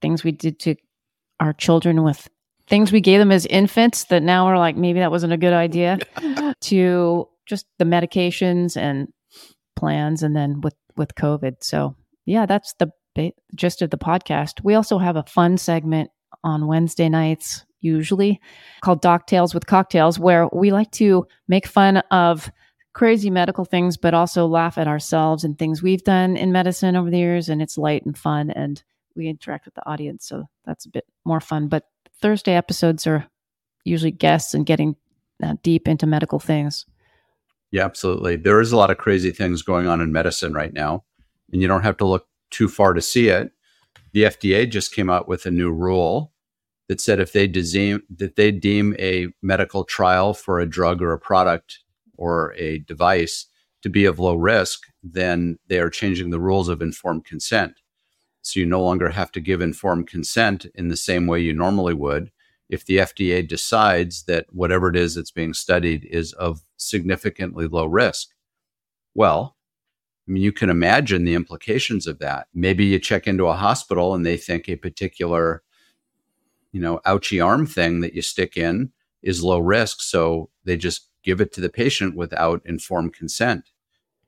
things 0.00 0.24
we 0.24 0.32
did 0.32 0.58
to 0.60 0.76
our 1.40 1.52
children 1.52 2.02
with 2.02 2.28
things 2.68 2.92
we 2.92 3.00
gave 3.00 3.18
them 3.18 3.32
as 3.32 3.46
infants 3.46 4.04
that 4.04 4.22
now 4.22 4.46
are 4.46 4.58
like 4.58 4.76
maybe 4.76 5.00
that 5.00 5.10
wasn't 5.10 5.32
a 5.32 5.36
good 5.36 5.52
idea 5.52 5.98
to 6.60 7.28
just 7.46 7.66
the 7.78 7.84
medications 7.84 8.76
and 8.76 9.08
plans 9.76 10.22
and 10.22 10.34
then 10.34 10.60
with 10.60 10.74
with 10.96 11.14
covid 11.14 11.56
so 11.60 11.94
yeah 12.24 12.46
that's 12.46 12.74
the 12.78 12.90
gist 13.54 13.82
of 13.82 13.90
the 13.90 13.98
podcast 13.98 14.62
we 14.62 14.74
also 14.74 14.98
have 14.98 15.16
a 15.16 15.24
fun 15.24 15.56
segment 15.56 16.10
on 16.46 16.66
wednesday 16.66 17.08
nights 17.08 17.66
usually 17.80 18.40
called 18.80 19.02
doc 19.02 19.26
tales 19.26 19.52
with 19.52 19.66
cocktails 19.66 20.18
where 20.18 20.48
we 20.52 20.72
like 20.72 20.90
to 20.90 21.26
make 21.46 21.66
fun 21.66 21.98
of 22.10 22.50
crazy 22.94 23.28
medical 23.28 23.64
things 23.64 23.98
but 23.98 24.14
also 24.14 24.46
laugh 24.46 24.78
at 24.78 24.88
ourselves 24.88 25.44
and 25.44 25.58
things 25.58 25.82
we've 25.82 26.04
done 26.04 26.36
in 26.36 26.50
medicine 26.52 26.96
over 26.96 27.10
the 27.10 27.18
years 27.18 27.48
and 27.50 27.60
it's 27.60 27.76
light 27.76 28.06
and 28.06 28.16
fun 28.16 28.50
and 28.50 28.82
we 29.14 29.28
interact 29.28 29.66
with 29.66 29.74
the 29.74 29.86
audience 29.86 30.26
so 30.26 30.44
that's 30.64 30.86
a 30.86 30.90
bit 30.90 31.04
more 31.24 31.40
fun 31.40 31.68
but 31.68 31.84
Thursday 32.20 32.54
episodes 32.54 33.06
are 33.06 33.26
usually 33.84 34.10
guests 34.10 34.54
and 34.54 34.66
getting 34.66 34.96
uh, 35.42 35.54
deep 35.62 35.86
into 35.88 36.06
medical 36.06 36.38
things. 36.38 36.86
Yeah, 37.70 37.84
absolutely. 37.84 38.36
There 38.36 38.60
is 38.60 38.72
a 38.72 38.76
lot 38.76 38.90
of 38.90 38.98
crazy 38.98 39.30
things 39.30 39.62
going 39.62 39.86
on 39.86 40.00
in 40.00 40.12
medicine 40.12 40.52
right 40.52 40.72
now, 40.72 41.04
and 41.52 41.60
you 41.60 41.68
don't 41.68 41.82
have 41.82 41.96
to 41.98 42.06
look 42.06 42.26
too 42.50 42.68
far 42.68 42.94
to 42.94 43.02
see 43.02 43.28
it. 43.28 43.52
The 44.12 44.24
FDA 44.24 44.70
just 44.70 44.94
came 44.94 45.10
out 45.10 45.28
with 45.28 45.46
a 45.46 45.50
new 45.50 45.70
rule 45.70 46.32
that 46.88 47.00
said 47.00 47.20
if 47.20 47.32
they 47.32 47.46
deem 47.46 48.02
that 48.16 48.36
they 48.36 48.50
deem 48.50 48.94
a 48.98 49.28
medical 49.42 49.84
trial 49.84 50.34
for 50.34 50.60
a 50.60 50.68
drug 50.68 51.02
or 51.02 51.12
a 51.12 51.18
product 51.18 51.80
or 52.16 52.54
a 52.56 52.78
device 52.80 53.46
to 53.82 53.88
be 53.88 54.04
of 54.04 54.18
low 54.18 54.34
risk, 54.34 54.82
then 55.02 55.58
they 55.68 55.78
are 55.78 55.90
changing 55.90 56.30
the 56.30 56.40
rules 56.40 56.68
of 56.68 56.82
informed 56.82 57.24
consent. 57.24 57.80
So 58.42 58.60
you 58.60 58.66
no 58.66 58.82
longer 58.82 59.10
have 59.10 59.32
to 59.32 59.40
give 59.40 59.60
informed 59.60 60.08
consent 60.08 60.66
in 60.74 60.88
the 60.88 60.96
same 60.96 61.26
way 61.26 61.40
you 61.40 61.52
normally 61.52 61.94
would 61.94 62.30
if 62.68 62.84
the 62.84 62.98
FDA 62.98 63.46
decides 63.46 64.24
that 64.24 64.46
whatever 64.50 64.88
it 64.88 64.96
is 64.96 65.14
that's 65.14 65.30
being 65.30 65.54
studied 65.54 66.04
is 66.10 66.32
of 66.34 66.60
significantly 66.76 67.66
low 67.66 67.86
risk. 67.86 68.28
Well, 69.14 69.56
I 70.28 70.32
mean, 70.32 70.42
you 70.42 70.52
can 70.52 70.70
imagine 70.70 71.24
the 71.24 71.34
implications 71.34 72.06
of 72.06 72.18
that. 72.18 72.48
Maybe 72.52 72.84
you 72.84 72.98
check 72.98 73.26
into 73.26 73.46
a 73.46 73.54
hospital 73.54 74.14
and 74.14 74.26
they 74.26 74.36
think 74.36 74.68
a 74.68 74.76
particular, 74.76 75.62
you 76.76 76.82
know, 76.82 77.00
ouchy 77.06 77.40
arm 77.40 77.64
thing 77.64 78.00
that 78.00 78.12
you 78.12 78.20
stick 78.20 78.54
in 78.54 78.92
is 79.22 79.42
low 79.42 79.58
risk. 79.58 80.02
So 80.02 80.50
they 80.64 80.76
just 80.76 81.08
give 81.22 81.40
it 81.40 81.50
to 81.54 81.62
the 81.62 81.70
patient 81.70 82.14
without 82.14 82.60
informed 82.66 83.14
consent. 83.14 83.70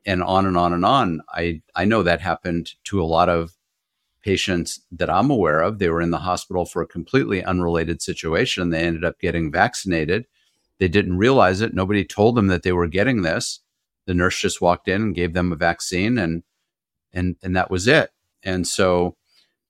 And 0.06 0.22
on 0.22 0.46
and 0.46 0.56
on 0.56 0.72
and 0.72 0.82
on. 0.82 1.20
I, 1.28 1.60
I 1.74 1.84
know 1.84 2.02
that 2.02 2.22
happened 2.22 2.70
to 2.84 3.02
a 3.02 3.04
lot 3.04 3.28
of 3.28 3.52
patients 4.22 4.80
that 4.90 5.10
I'm 5.10 5.30
aware 5.30 5.60
of. 5.60 5.78
They 5.78 5.90
were 5.90 6.00
in 6.00 6.10
the 6.10 6.16
hospital 6.20 6.64
for 6.64 6.80
a 6.80 6.86
completely 6.86 7.44
unrelated 7.44 8.00
situation. 8.00 8.70
They 8.70 8.80
ended 8.80 9.04
up 9.04 9.20
getting 9.20 9.52
vaccinated. 9.52 10.24
They 10.78 10.88
didn't 10.88 11.18
realize 11.18 11.60
it. 11.60 11.74
Nobody 11.74 12.02
told 12.02 12.34
them 12.34 12.46
that 12.46 12.62
they 12.62 12.72
were 12.72 12.88
getting 12.88 13.20
this. 13.20 13.60
The 14.06 14.14
nurse 14.14 14.40
just 14.40 14.62
walked 14.62 14.88
in 14.88 15.02
and 15.02 15.14
gave 15.14 15.34
them 15.34 15.52
a 15.52 15.56
vaccine 15.56 16.16
and 16.16 16.44
and 17.12 17.36
and 17.42 17.54
that 17.54 17.70
was 17.70 17.86
it. 17.86 18.08
And 18.42 18.66
so 18.66 19.18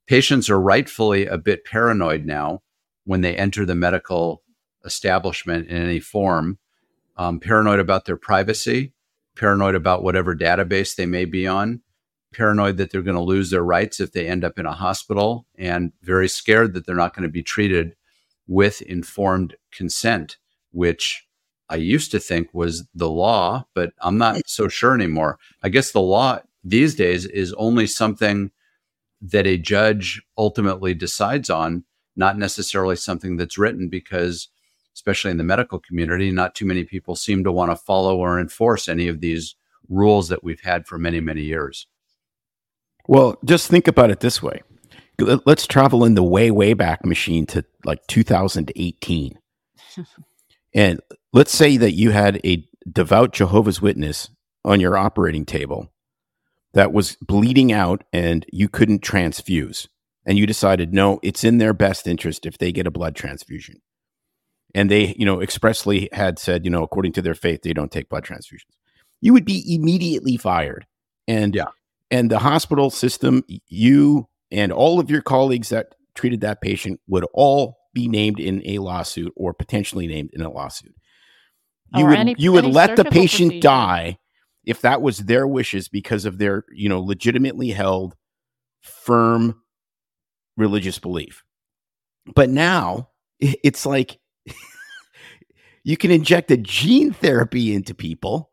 patients 0.06 0.48
are 0.48 0.60
rightfully 0.60 1.26
a 1.26 1.38
bit 1.38 1.64
paranoid 1.64 2.24
now 2.24 2.62
when 3.08 3.22
they 3.22 3.34
enter 3.34 3.64
the 3.64 3.74
medical 3.74 4.42
establishment 4.84 5.66
in 5.68 5.78
any 5.78 5.98
form, 5.98 6.58
um, 7.16 7.40
paranoid 7.40 7.80
about 7.80 8.04
their 8.04 8.18
privacy, 8.18 8.92
paranoid 9.34 9.74
about 9.74 10.02
whatever 10.02 10.36
database 10.36 10.94
they 10.94 11.06
may 11.06 11.24
be 11.24 11.46
on, 11.46 11.80
paranoid 12.34 12.76
that 12.76 12.92
they're 12.92 13.00
going 13.00 13.16
to 13.16 13.22
lose 13.22 13.48
their 13.48 13.64
rights 13.64 13.98
if 13.98 14.12
they 14.12 14.28
end 14.28 14.44
up 14.44 14.58
in 14.58 14.66
a 14.66 14.74
hospital, 14.74 15.46
and 15.56 15.90
very 16.02 16.28
scared 16.28 16.74
that 16.74 16.84
they're 16.84 16.94
not 16.94 17.14
going 17.14 17.22
to 17.22 17.32
be 17.32 17.42
treated 17.42 17.96
with 18.46 18.82
informed 18.82 19.56
consent, 19.72 20.36
which 20.72 21.26
I 21.70 21.76
used 21.76 22.10
to 22.10 22.20
think 22.20 22.52
was 22.52 22.86
the 22.94 23.08
law, 23.08 23.64
but 23.74 23.94
I'm 24.02 24.18
not 24.18 24.42
so 24.46 24.68
sure 24.68 24.94
anymore. 24.94 25.38
I 25.62 25.70
guess 25.70 25.92
the 25.92 26.02
law 26.02 26.40
these 26.62 26.94
days 26.94 27.24
is 27.24 27.54
only 27.54 27.86
something 27.86 28.50
that 29.22 29.46
a 29.46 29.56
judge 29.56 30.20
ultimately 30.36 30.92
decides 30.92 31.48
on, 31.48 31.84
not 32.18 32.36
necessarily 32.36 32.96
something 32.96 33.36
that's 33.36 33.56
written 33.56 33.88
because 33.88 34.48
especially 34.98 35.30
in 35.30 35.36
the 35.36 35.44
medical 35.44 35.78
community, 35.78 36.32
not 36.32 36.56
too 36.56 36.66
many 36.66 36.82
people 36.82 37.14
seem 37.14 37.44
to 37.44 37.52
want 37.52 37.70
to 37.70 37.76
follow 37.76 38.16
or 38.18 38.40
enforce 38.40 38.88
any 38.88 39.06
of 39.06 39.20
these 39.20 39.54
rules 39.88 40.28
that 40.28 40.42
we've 40.42 40.62
had 40.62 40.88
for 40.88 40.98
many, 40.98 41.20
many 41.20 41.42
years. 41.42 41.86
Well, 43.06 43.38
just 43.44 43.68
think 43.68 43.86
about 43.86 44.10
it 44.10 44.18
this 44.18 44.42
way. 44.42 44.62
Let's 45.20 45.68
travel 45.68 46.04
in 46.04 46.14
the 46.14 46.22
way, 46.24 46.50
way 46.50 46.74
back 46.74 47.04
machine 47.04 47.46
to 47.46 47.64
like 47.84 48.04
2018. 48.08 49.38
and 50.74 51.00
let's 51.32 51.52
say 51.52 51.76
that 51.76 51.92
you 51.92 52.10
had 52.10 52.40
a 52.44 52.64
devout 52.90 53.32
Jehovah's 53.32 53.80
Witness 53.80 54.30
on 54.64 54.80
your 54.80 54.96
operating 54.96 55.44
table 55.44 55.92
that 56.74 56.92
was 56.92 57.16
bleeding 57.22 57.72
out 57.72 58.02
and 58.12 58.44
you 58.52 58.68
couldn't 58.68 59.02
transfuse. 59.02 59.88
And 60.28 60.38
you 60.38 60.46
decided, 60.46 60.94
no, 60.94 61.18
it's 61.24 61.42
in 61.42 61.58
their 61.58 61.72
best 61.72 62.06
interest 62.06 62.46
if 62.46 62.58
they 62.58 62.70
get 62.70 62.86
a 62.86 62.90
blood 62.92 63.16
transfusion. 63.16 63.82
And 64.74 64.88
they, 64.88 65.16
you 65.18 65.24
know, 65.24 65.40
expressly 65.40 66.08
had 66.12 66.38
said, 66.38 66.64
you 66.64 66.70
know, 66.70 66.84
according 66.84 67.12
to 67.14 67.22
their 67.22 67.34
faith, 67.34 67.62
they 67.62 67.72
don't 67.72 67.90
take 67.90 68.08
blood 68.08 68.24
transfusions. 68.24 68.76
You 69.20 69.32
would 69.32 69.46
be 69.46 69.74
immediately 69.74 70.36
fired. 70.36 70.86
And 71.26 71.54
yeah 71.54 71.64
and 72.10 72.30
the 72.30 72.38
hospital 72.38 72.90
system, 72.90 73.44
you 73.68 74.28
and 74.50 74.72
all 74.72 74.98
of 74.98 75.10
your 75.10 75.22
colleagues 75.22 75.68
that 75.68 75.94
treated 76.14 76.40
that 76.40 76.60
patient 76.60 77.00
would 77.06 77.26
all 77.32 77.78
be 77.92 78.08
named 78.08 78.40
in 78.40 78.62
a 78.64 78.78
lawsuit 78.78 79.32
or 79.36 79.52
potentially 79.52 80.06
named 80.06 80.30
in 80.32 80.40
a 80.40 80.50
lawsuit. 80.50 80.94
You 81.94 82.04
or 82.04 82.08
would 82.08 82.18
any, 82.18 82.34
you 82.38 82.52
would 82.52 82.66
let 82.66 82.96
the 82.96 83.04
patient 83.04 83.50
procedure. 83.50 83.60
die 83.60 84.18
if 84.64 84.82
that 84.82 85.00
was 85.00 85.18
their 85.18 85.46
wishes 85.46 85.88
because 85.88 86.24
of 86.24 86.38
their, 86.38 86.64
you 86.70 86.88
know, 86.88 87.00
legitimately 87.00 87.70
held 87.70 88.14
firm 88.80 89.62
religious 90.58 90.98
belief. 90.98 91.44
But 92.34 92.50
now 92.50 93.08
it's 93.40 93.86
like 93.86 94.18
you 95.84 95.96
can 95.96 96.10
inject 96.10 96.50
a 96.50 96.56
gene 96.56 97.12
therapy 97.12 97.72
into 97.72 97.94
people 97.94 98.50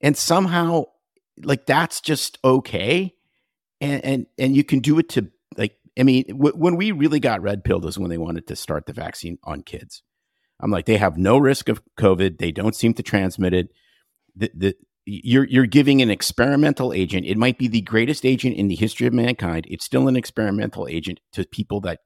and 0.00 0.16
somehow 0.16 0.84
like 1.42 1.66
that's 1.66 2.00
just 2.00 2.38
okay. 2.44 3.14
And 3.80 4.04
and 4.04 4.26
and 4.38 4.56
you 4.56 4.64
can 4.64 4.78
do 4.78 4.98
it 4.98 5.08
to 5.10 5.28
like 5.56 5.76
i 5.98 6.02
mean 6.04 6.24
w- 6.28 6.54
when 6.54 6.76
we 6.76 6.92
really 6.92 7.20
got 7.20 7.42
red 7.42 7.64
pilled 7.64 7.84
is 7.84 7.98
when 7.98 8.10
they 8.10 8.18
wanted 8.18 8.46
to 8.46 8.56
start 8.56 8.86
the 8.86 8.92
vaccine 8.92 9.38
on 9.44 9.62
kids. 9.62 10.02
I'm 10.60 10.70
like 10.70 10.86
they 10.86 10.96
have 10.98 11.18
no 11.18 11.38
risk 11.38 11.68
of 11.68 11.82
covid. 11.98 12.38
They 12.38 12.52
don't 12.52 12.76
seem 12.76 12.94
to 12.94 13.02
transmit 13.02 13.52
it. 13.52 13.68
The, 14.36 14.50
the 14.54 14.74
you're 15.04 15.44
you're 15.44 15.66
giving 15.66 16.00
an 16.00 16.10
experimental 16.10 16.92
agent 16.92 17.26
it 17.26 17.36
might 17.36 17.58
be 17.58 17.66
the 17.68 17.80
greatest 17.80 18.24
agent 18.24 18.56
in 18.56 18.68
the 18.68 18.76
history 18.76 19.06
of 19.06 19.12
mankind 19.12 19.66
it's 19.68 19.84
still 19.84 20.06
an 20.08 20.14
experimental 20.16 20.86
agent 20.88 21.18
to 21.32 21.44
people 21.44 21.80
that 21.80 21.98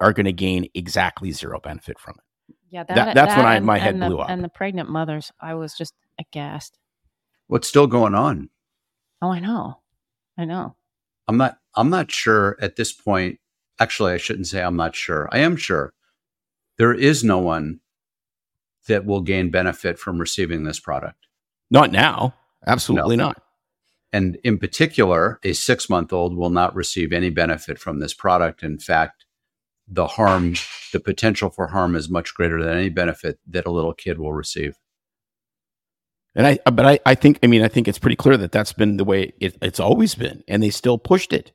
are 0.00 0.12
going 0.12 0.26
to 0.26 0.32
gain 0.32 0.66
exactly 0.74 1.30
zero 1.30 1.60
benefit 1.60 1.98
from 1.98 2.14
it 2.18 2.54
Yeah, 2.70 2.84
that, 2.84 2.94
That- 2.94 3.14
that's 3.14 3.36
when 3.36 3.46
I- 3.46 3.56
and- 3.56 3.66
my 3.66 3.78
head 3.78 3.94
and 3.94 4.02
the, 4.02 4.06
blew 4.08 4.18
up. 4.18 4.30
And 4.30 4.42
the 4.44 4.48
pregnant 4.48 4.88
mothers, 4.88 5.30
I 5.40 5.54
was 5.54 5.74
just 5.76 5.92
aghast. 6.18 6.78
What's 7.48 7.68
still 7.68 7.86
going 7.86 8.14
on? 8.14 8.48
Oh, 9.20 9.30
I 9.32 9.40
know, 9.40 9.80
I 10.38 10.44
know. 10.46 10.76
I'm 11.28 11.36
not 11.36 11.58
I'm 11.74 11.90
not 11.90 12.10
sure 12.10 12.56
at 12.60 12.76
this 12.76 12.92
point. 12.92 13.38
Actually, 13.78 14.12
I 14.12 14.16
shouldn't 14.18 14.46
say 14.48 14.62
I'm 14.62 14.76
not 14.76 14.94
sure. 14.96 15.28
I 15.32 15.38
am 15.38 15.56
sure. 15.56 15.92
There 16.78 16.92
is 16.94 17.22
no 17.24 17.38
one 17.38 17.80
that 18.88 19.04
will 19.04 19.20
gain 19.20 19.50
benefit 19.50 19.98
from 19.98 20.18
receiving 20.18 20.64
this 20.64 20.80
product. 20.80 21.26
Not 21.70 21.92
now 21.92 22.34
absolutely 22.66 23.16
No. 23.16 23.26
not 23.26 23.42
And 24.12 24.36
in 24.42 24.58
particular, 24.58 25.38
a 25.44 25.50
6-month-old 25.50 26.36
will 26.36 26.50
not 26.50 26.74
receive 26.74 27.12
any 27.12 27.30
benefit 27.30 27.78
from 27.78 28.00
this 28.00 28.12
product. 28.12 28.62
In 28.62 28.78
fact, 28.78 29.24
the 29.86 30.06
harm, 30.06 30.54
the 30.92 30.98
potential 31.00 31.48
for 31.50 31.68
harm 31.68 31.94
is 31.94 32.08
much 32.08 32.34
greater 32.34 32.62
than 32.62 32.76
any 32.76 32.88
benefit 32.88 33.38
that 33.48 33.66
a 33.66 33.70
little 33.70 33.94
kid 33.94 34.18
will 34.18 34.32
receive. 34.32 34.76
And 36.34 36.46
I, 36.46 36.58
but 36.70 36.86
I, 36.86 36.98
I 37.06 37.14
think, 37.14 37.38
I 37.42 37.46
mean, 37.48 37.62
I 37.62 37.68
think 37.68 37.88
it's 37.88 37.98
pretty 37.98 38.16
clear 38.16 38.36
that 38.36 38.52
that's 38.52 38.72
been 38.72 38.96
the 38.98 39.04
way 39.04 39.32
it, 39.40 39.56
it's 39.62 39.80
always 39.80 40.14
been, 40.14 40.42
and 40.48 40.62
they 40.62 40.70
still 40.70 40.96
pushed 40.98 41.32
it, 41.32 41.52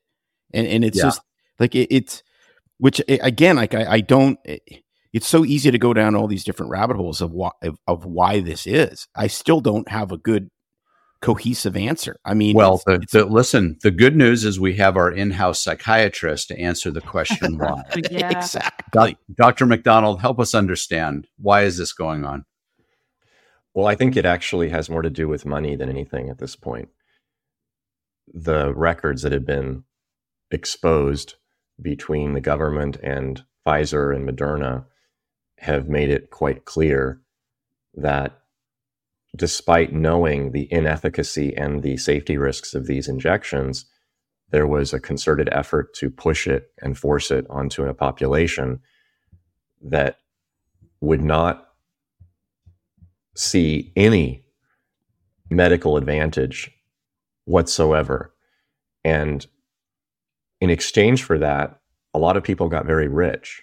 and 0.54 0.68
and 0.68 0.84
it's 0.84 0.98
Yeah. 0.98 1.04
just 1.04 1.22
like 1.60 1.76
it, 1.76 1.88
it's, 1.94 2.24
which 2.78 3.02
eh, 3.08 3.18
again, 3.22 3.56
like 3.56 3.74
I, 3.74 3.86
I 3.94 4.02
don't. 4.02 4.38
Eh, 4.46 4.58
it's 5.16 5.28
so 5.28 5.46
easy 5.46 5.72
to 5.72 5.78
go 5.78 5.94
down 5.94 6.14
all 6.16 6.28
these 6.28 6.44
different 6.44 6.72
rabbit 6.72 6.98
holes 6.98 7.22
of 7.22 7.32
why 7.32 7.52
of, 7.64 7.78
of 7.88 8.06
why 8.06 8.42
this 8.42 8.68
is. 8.68 9.08
I 9.16 9.28
still 9.28 9.62
don't 9.62 9.88
have 9.90 10.12
a 10.12 10.18
good 10.18 10.50
cohesive 11.22 11.78
answer. 11.78 12.18
I 12.26 12.34
mean, 12.34 12.56
Well, 12.56 12.76
it's- 12.76 12.84
the, 12.86 12.94
it's- 12.96 13.12
the, 13.14 13.26
listen, 13.26 13.78
the 13.82 13.92
good 13.92 14.16
news 14.16 14.44
is 14.44 14.60
we 14.60 14.76
have 14.76 14.98
our 14.98 15.10
in-house 15.12 15.62
psychiatrist 15.62 16.50
to 16.50 16.60
answer 16.60 16.92
the 16.92 17.02
question 17.02 17.58
why. 17.64 17.82
Yeah. 18.12 18.30
exactly. 18.30 18.86
Doc- 18.92 19.18
Dr. 19.36 19.66
McDonald, 19.66 20.20
help 20.22 20.40
us 20.40 20.54
understand 20.54 21.28
why 21.38 21.62
is 21.64 21.78
this 21.78 21.94
going 21.94 22.26
on? 22.26 22.44
Well, 23.74 23.88
I 23.88 23.96
think 23.96 24.16
it 24.18 24.26
actually 24.26 24.70
has 24.70 24.90
more 24.90 25.02
to 25.02 25.10
do 25.10 25.28
with 25.28 25.46
money 25.46 25.76
than 25.76 25.90
anything 25.90 26.30
at 26.30 26.38
this 26.38 26.56
point. 26.56 26.90
The 28.34 28.74
records 28.76 29.22
that 29.22 29.32
have 29.32 29.46
been 29.46 29.84
exposed 30.52 31.36
between 31.82 32.34
the 32.34 32.42
government 32.42 32.98
and 33.02 33.44
Pfizer 33.66 34.16
and 34.16 34.28
Moderna 34.30 34.86
have 35.60 35.88
made 35.88 36.10
it 36.10 36.30
quite 36.30 36.66
clear 36.66 37.22
that 37.96 38.42
despite 39.36 39.94
knowing 39.94 40.52
the 40.52 40.72
inefficacy 40.72 41.56
and 41.56 41.84
the 41.84 41.98
safety 41.98 42.38
risks 42.38 42.74
of 42.74 42.88
these 42.88 43.08
injections, 43.08 43.86
there 44.52 44.68
was 44.68 44.94
a 44.94 45.00
concerted 45.00 45.50
effort 45.52 45.94
to 45.94 46.10
push 46.10 46.48
it 46.48 46.72
and 46.82 46.98
force 46.98 47.32
it 47.32 47.46
onto 47.50 47.84
a 47.84 47.94
population 47.94 48.80
that 49.82 50.20
would 51.02 51.22
not 51.22 51.70
see 53.36 53.92
any 53.96 54.46
medical 55.50 55.98
advantage 55.98 56.72
whatsoever. 57.46 58.34
And 59.04 59.46
in 60.62 60.70
exchange 60.70 61.24
for 61.24 61.38
that, 61.40 61.80
a 62.14 62.20
lot 62.20 62.38
of 62.38 62.44
people 62.44 62.70
got 62.70 62.86
very 62.86 63.08
rich. 63.08 63.62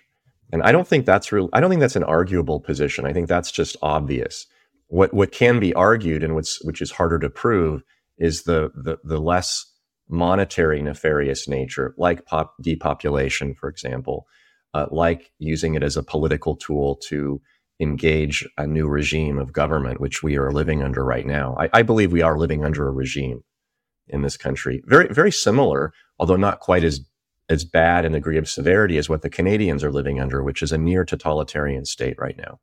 And 0.53 0.63
I 0.63 0.71
don't 0.71 0.87
think 0.87 1.07
that's 1.07 1.33
real. 1.33 1.49
I 1.53 1.61
don't 1.61 1.71
think 1.71 1.81
that's 1.81 1.97
an 1.97 2.05
arguable 2.05 2.61
position. 2.61 3.07
I 3.07 3.13
think 3.13 3.27
that's 3.27 3.51
just 3.51 3.77
obvious. 3.83 4.47
What 4.89 5.15
what 5.15 5.33
can 5.33 5.59
be 5.59 5.73
argued 5.75 6.23
and 6.23 6.35
what's 6.35 6.63
which 6.65 6.83
is 6.83 6.91
harder 6.91 7.19
to 7.19 7.31
prove 7.31 7.83
is 8.19 8.43
the 8.43 8.71
the, 8.75 8.99
the 9.03 9.19
less 9.19 9.65
monetary 10.09 10.83
nefarious 10.83 11.49
nature, 11.49 11.95
like 11.97 12.27
pop 12.27 12.55
depopulation, 12.61 13.55
for 13.55 13.71
example, 13.71 14.27
uh, 14.75 14.87
like 14.91 15.33
using 15.39 15.75
it 15.75 15.83
as 15.83 15.97
a 15.97 16.03
political 16.03 16.55
tool 16.55 16.97
to 17.09 17.41
engage 17.81 18.47
a 18.59 18.67
new 18.67 18.87
regime 18.87 19.39
of 19.39 19.55
government, 19.55 20.01
which 20.01 20.23
we 20.23 20.37
are 20.37 20.53
living 20.53 20.83
under 20.83 21.03
right 21.03 21.27
now. 21.27 21.57
I, 21.59 21.71
I 21.73 21.83
believe 21.83 22.13
we 22.13 22.23
are 22.23 22.39
living 22.39 22.63
under 22.63 22.87
a 22.87 22.93
regime 22.93 23.43
in 24.09 24.21
this 24.21 24.37
country, 24.37 24.83
very 24.85 25.09
very 25.09 25.33
similar, 25.33 25.95
although 26.19 26.37
not 26.37 26.61
quite 26.61 26.85
as 26.85 27.01
as 27.53 27.65
bad 27.65 28.05
in 28.05 28.13
the 28.13 28.19
degree 28.19 28.39
of 28.39 28.49
severity 28.51 28.99
as 28.99 29.09
what 29.09 29.23
the 29.23 29.31
Canadians 29.31 29.85
are 29.85 29.93
living 29.93 30.21
under, 30.21 30.43
which 30.43 30.63
is 30.63 30.73
a 30.73 30.79
near 30.79 31.05
totalitarian 31.05 31.85
state 31.85 32.17
right 32.19 32.37
now. 32.39 32.61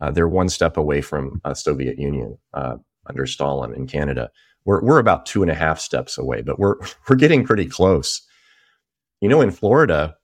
Uh, 0.00 0.10
they're 0.12 0.28
one 0.28 0.48
step 0.48 0.76
away 0.76 1.00
from 1.00 1.40
uh, 1.44 1.54
Soviet 1.54 1.98
Union 1.98 2.38
uh, 2.54 2.76
under 3.08 3.26
Stalin 3.26 3.74
in 3.74 3.86
Canada. 3.88 4.30
We're 4.64 4.82
we're 4.82 5.00
about 5.00 5.26
two 5.26 5.42
and 5.42 5.50
a 5.50 5.54
half 5.56 5.80
steps 5.80 6.18
away, 6.18 6.42
but 6.42 6.58
we're 6.58 6.76
we're 7.08 7.16
getting 7.16 7.44
pretty 7.44 7.66
close. 7.66 8.22
You 9.20 9.28
know, 9.28 9.40
in 9.40 9.50
Florida, 9.50 10.16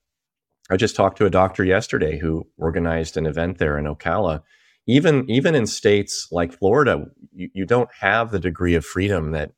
I 0.70 0.76
just 0.76 0.96
talked 0.96 1.18
to 1.18 1.26
a 1.26 1.30
doctor 1.30 1.64
yesterday 1.64 2.18
who 2.18 2.46
organized 2.56 3.16
an 3.16 3.26
event 3.26 3.58
there 3.58 3.78
in 3.78 3.86
Ocala. 3.86 4.42
Even 4.86 5.28
even 5.30 5.54
in 5.54 5.66
states 5.66 6.28
like 6.30 6.52
Florida, 6.52 7.06
you, 7.34 7.50
you 7.54 7.66
don't 7.66 7.90
have 8.00 8.30
the 8.30 8.38
degree 8.40 8.74
of 8.74 8.84
freedom 8.84 9.32
that 9.32 9.52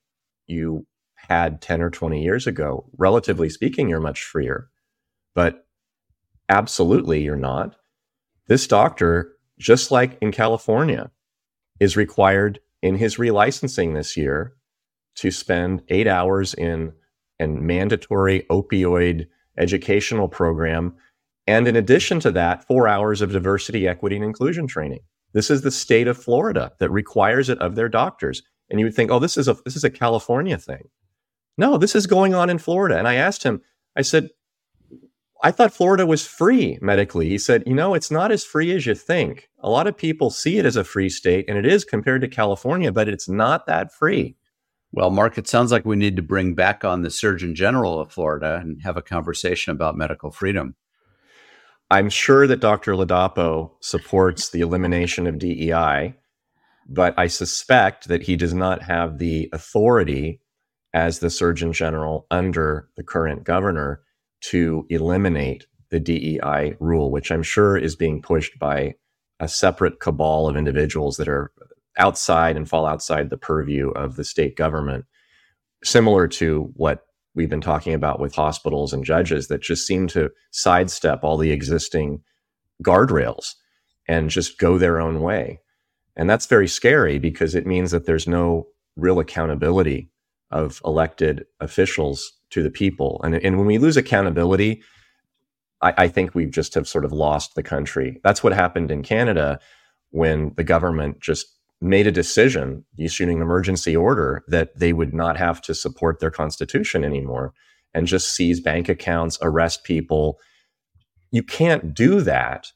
you 0.46 0.86
had 1.28 1.60
10 1.60 1.82
or 1.82 1.90
20 1.90 2.22
years 2.22 2.46
ago. 2.46 2.88
Relatively 2.96 3.48
speaking, 3.48 3.88
you're 3.88 4.00
much 4.00 4.22
freer. 4.22 4.68
But 5.34 5.66
absolutely 6.48 7.22
you're 7.22 7.36
not. 7.36 7.76
This 8.48 8.66
doctor, 8.66 9.32
just 9.58 9.90
like 9.90 10.18
in 10.20 10.32
California, 10.32 11.10
is 11.80 11.96
required 11.96 12.60
in 12.82 12.96
his 12.96 13.16
relicensing 13.16 13.94
this 13.94 14.16
year 14.16 14.54
to 15.16 15.30
spend 15.30 15.82
eight 15.88 16.06
hours 16.06 16.54
in 16.54 16.92
a 17.40 17.46
mandatory 17.46 18.46
opioid 18.50 19.26
educational 19.58 20.28
program. 20.28 20.94
And 21.46 21.66
in 21.66 21.76
addition 21.76 22.20
to 22.20 22.30
that, 22.32 22.66
four 22.66 22.88
hours 22.88 23.20
of 23.22 23.32
diversity, 23.32 23.88
equity, 23.88 24.16
and 24.16 24.24
inclusion 24.24 24.66
training. 24.66 25.00
This 25.32 25.50
is 25.50 25.62
the 25.62 25.70
state 25.70 26.08
of 26.08 26.16
Florida 26.16 26.72
that 26.78 26.90
requires 26.90 27.48
it 27.48 27.58
of 27.58 27.74
their 27.74 27.88
doctors. 27.88 28.42
And 28.70 28.80
you 28.80 28.86
would 28.86 28.94
think, 28.94 29.10
oh, 29.10 29.18
this 29.18 29.36
is 29.36 29.48
a 29.48 29.56
this 29.64 29.76
is 29.76 29.84
a 29.84 29.90
California 29.90 30.58
thing. 30.58 30.88
No, 31.56 31.78
this 31.78 31.94
is 31.94 32.06
going 32.06 32.34
on 32.34 32.50
in 32.50 32.58
Florida. 32.58 32.98
And 32.98 33.08
I 33.08 33.14
asked 33.14 33.42
him, 33.42 33.62
I 33.96 34.02
said, 34.02 34.28
I 35.42 35.50
thought 35.50 35.72
Florida 35.72 36.06
was 36.06 36.26
free 36.26 36.78
medically. 36.80 37.28
He 37.28 37.38
said, 37.38 37.62
you 37.66 37.74
know, 37.74 37.94
it's 37.94 38.10
not 38.10 38.32
as 38.32 38.44
free 38.44 38.74
as 38.74 38.86
you 38.86 38.94
think. 38.94 39.48
A 39.60 39.70
lot 39.70 39.86
of 39.86 39.96
people 39.96 40.30
see 40.30 40.58
it 40.58 40.64
as 40.64 40.76
a 40.76 40.84
free 40.84 41.08
state, 41.08 41.44
and 41.48 41.58
it 41.58 41.66
is 41.66 41.84
compared 41.84 42.22
to 42.22 42.28
California, 42.28 42.90
but 42.90 43.08
it's 43.08 43.28
not 43.28 43.66
that 43.66 43.92
free. 43.92 44.36
Well, 44.92 45.10
Mark, 45.10 45.36
it 45.36 45.46
sounds 45.46 45.72
like 45.72 45.84
we 45.84 45.96
need 45.96 46.16
to 46.16 46.22
bring 46.22 46.54
back 46.54 46.84
on 46.84 47.02
the 47.02 47.10
Surgeon 47.10 47.54
General 47.54 48.00
of 48.00 48.10
Florida 48.12 48.60
and 48.62 48.80
have 48.82 48.96
a 48.96 49.02
conversation 49.02 49.72
about 49.72 49.96
medical 49.96 50.30
freedom. 50.30 50.74
I'm 51.90 52.08
sure 52.08 52.46
that 52.46 52.60
Dr. 52.60 52.94
Ladapo 52.94 53.72
supports 53.80 54.48
the 54.48 54.60
elimination 54.60 55.26
of 55.26 55.38
DEI, 55.38 56.14
but 56.88 57.14
I 57.18 57.26
suspect 57.26 58.08
that 58.08 58.22
he 58.22 58.36
does 58.36 58.54
not 58.54 58.82
have 58.82 59.18
the 59.18 59.48
authority 59.52 60.40
as 60.96 61.18
the 61.18 61.28
Surgeon 61.28 61.74
General 61.74 62.26
under 62.30 62.88
the 62.96 63.02
current 63.02 63.44
governor 63.44 64.00
to 64.40 64.86
eliminate 64.88 65.66
the 65.90 66.00
DEI 66.00 66.74
rule, 66.80 67.10
which 67.10 67.30
I'm 67.30 67.42
sure 67.42 67.76
is 67.76 67.94
being 67.94 68.22
pushed 68.22 68.58
by 68.58 68.94
a 69.38 69.46
separate 69.46 70.00
cabal 70.00 70.48
of 70.48 70.56
individuals 70.56 71.18
that 71.18 71.28
are 71.28 71.52
outside 71.98 72.56
and 72.56 72.66
fall 72.66 72.86
outside 72.86 73.28
the 73.28 73.36
purview 73.36 73.90
of 73.90 74.16
the 74.16 74.24
state 74.24 74.56
government, 74.56 75.04
similar 75.84 76.26
to 76.28 76.72
what 76.76 77.04
we've 77.34 77.50
been 77.50 77.60
talking 77.60 77.92
about 77.92 78.18
with 78.18 78.34
hospitals 78.34 78.94
and 78.94 79.04
judges 79.04 79.48
that 79.48 79.60
just 79.60 79.86
seem 79.86 80.08
to 80.08 80.30
sidestep 80.50 81.22
all 81.22 81.36
the 81.36 81.52
existing 81.52 82.22
guardrails 82.82 83.52
and 84.08 84.30
just 84.30 84.58
go 84.58 84.78
their 84.78 84.98
own 84.98 85.20
way. 85.20 85.60
And 86.16 86.30
that's 86.30 86.46
very 86.46 86.68
scary 86.68 87.18
because 87.18 87.54
it 87.54 87.66
means 87.66 87.90
that 87.90 88.06
there's 88.06 88.26
no 88.26 88.68
real 88.96 89.18
accountability 89.18 90.10
of 90.50 90.80
elected 90.84 91.44
officials 91.60 92.32
to 92.50 92.62
the 92.62 92.70
people. 92.70 93.20
And, 93.24 93.34
and 93.34 93.56
when 93.56 93.66
we 93.66 93.78
lose 93.78 93.96
accountability, 93.96 94.82
I, 95.82 95.94
I 95.96 96.08
think 96.08 96.34
we 96.34 96.46
just 96.46 96.74
have 96.74 96.88
sort 96.88 97.04
of 97.04 97.12
lost 97.12 97.54
the 97.54 97.62
country. 97.62 98.20
That's 98.22 98.42
what 98.42 98.52
happened 98.52 98.90
in 98.90 99.02
Canada 99.02 99.58
when 100.10 100.52
the 100.56 100.64
government 100.64 101.20
just 101.20 101.46
made 101.80 102.06
a 102.06 102.12
decision, 102.12 102.84
issuing 102.98 103.36
an 103.36 103.42
emergency 103.42 103.94
order, 103.94 104.42
that 104.48 104.78
they 104.78 104.92
would 104.92 105.12
not 105.12 105.36
have 105.36 105.60
to 105.62 105.74
support 105.74 106.20
their 106.20 106.30
constitution 106.30 107.04
anymore 107.04 107.52
and 107.92 108.06
just 108.06 108.32
seize 108.32 108.60
bank 108.60 108.88
accounts, 108.88 109.38
arrest 109.42 109.84
people. 109.84 110.38
You 111.30 111.42
can't 111.42 111.92
do 111.92 112.20
that 112.22 112.72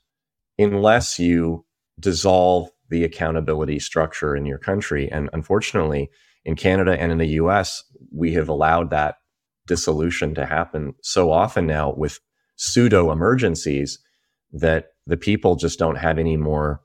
unless 0.58 1.18
you 1.18 1.64
dissolve 1.98 2.68
the 2.90 3.04
accountability 3.04 3.78
structure 3.78 4.36
in 4.36 4.44
your 4.44 4.58
country. 4.58 5.10
And 5.10 5.30
unfortunately, 5.32 6.10
in 6.44 6.56
Canada 6.56 6.98
and 6.98 7.12
in 7.12 7.18
the 7.18 7.28
US, 7.28 7.82
we 8.12 8.32
have 8.34 8.48
allowed 8.48 8.90
that 8.90 9.16
dissolution 9.66 10.34
to 10.34 10.46
happen 10.46 10.94
so 11.02 11.30
often 11.30 11.66
now 11.66 11.94
with 11.94 12.20
pseudo 12.56 13.10
emergencies 13.10 13.98
that 14.52 14.88
the 15.06 15.16
people 15.16 15.56
just 15.56 15.78
don't 15.78 15.96
have 15.96 16.18
any 16.18 16.36
more 16.36 16.80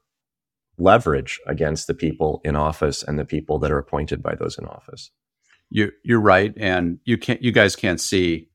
leverage 0.78 1.40
against 1.48 1.88
the 1.88 1.94
people 1.94 2.42
in 2.44 2.56
office 2.56 3.02
and 3.04 3.18
the 3.18 3.26
people 3.26 3.60
that 3.60 3.72
are 3.72 3.80
appointed 3.80 4.22
by 4.22 4.36
those 4.36 4.58
in 4.58 4.66
office. 4.66 5.12
You, 5.70 5.92
you're 6.04 6.22
right, 6.22 6.54
and 6.58 7.00
you 7.06 7.18
can't. 7.18 7.42
You 7.42 7.52
guys 7.52 7.76
can't 7.76 8.00
see 8.00 8.50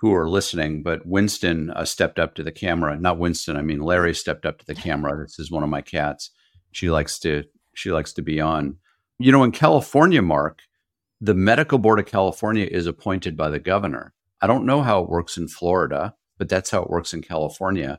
who 0.00 0.12
are 0.14 0.28
listening, 0.28 0.82
but 0.82 1.06
Winston 1.06 1.70
uh, 1.70 1.84
stepped 1.84 2.18
up 2.18 2.34
to 2.34 2.42
the 2.42 2.52
camera. 2.52 2.98
Not 2.98 3.18
Winston, 3.18 3.56
I 3.56 3.62
mean 3.62 3.80
Larry 3.80 4.14
stepped 4.14 4.44
up 4.44 4.58
to 4.58 4.66
the 4.66 4.74
camera. 4.74 5.22
This 5.22 5.38
is 5.38 5.50
one 5.50 5.62
of 5.62 5.70
my 5.70 5.80
cats. 5.80 6.30
She 6.72 6.90
likes 6.90 7.18
to 7.20 7.44
she 7.74 7.92
likes 7.92 8.12
to 8.14 8.22
be 8.22 8.40
on. 8.40 8.76
You 9.18 9.32
know, 9.32 9.44
in 9.44 9.52
California, 9.52 10.20
Mark, 10.20 10.62
the 11.20 11.34
Medical 11.34 11.78
Board 11.78 11.98
of 11.98 12.06
California 12.06 12.68
is 12.70 12.86
appointed 12.86 13.36
by 13.36 13.48
the 13.48 13.58
governor. 13.58 14.12
I 14.42 14.46
don't 14.46 14.66
know 14.66 14.82
how 14.82 15.02
it 15.02 15.08
works 15.08 15.38
in 15.38 15.48
Florida, 15.48 16.14
but 16.36 16.50
that's 16.50 16.70
how 16.70 16.82
it 16.82 16.90
works 16.90 17.14
in 17.14 17.22
California. 17.22 17.98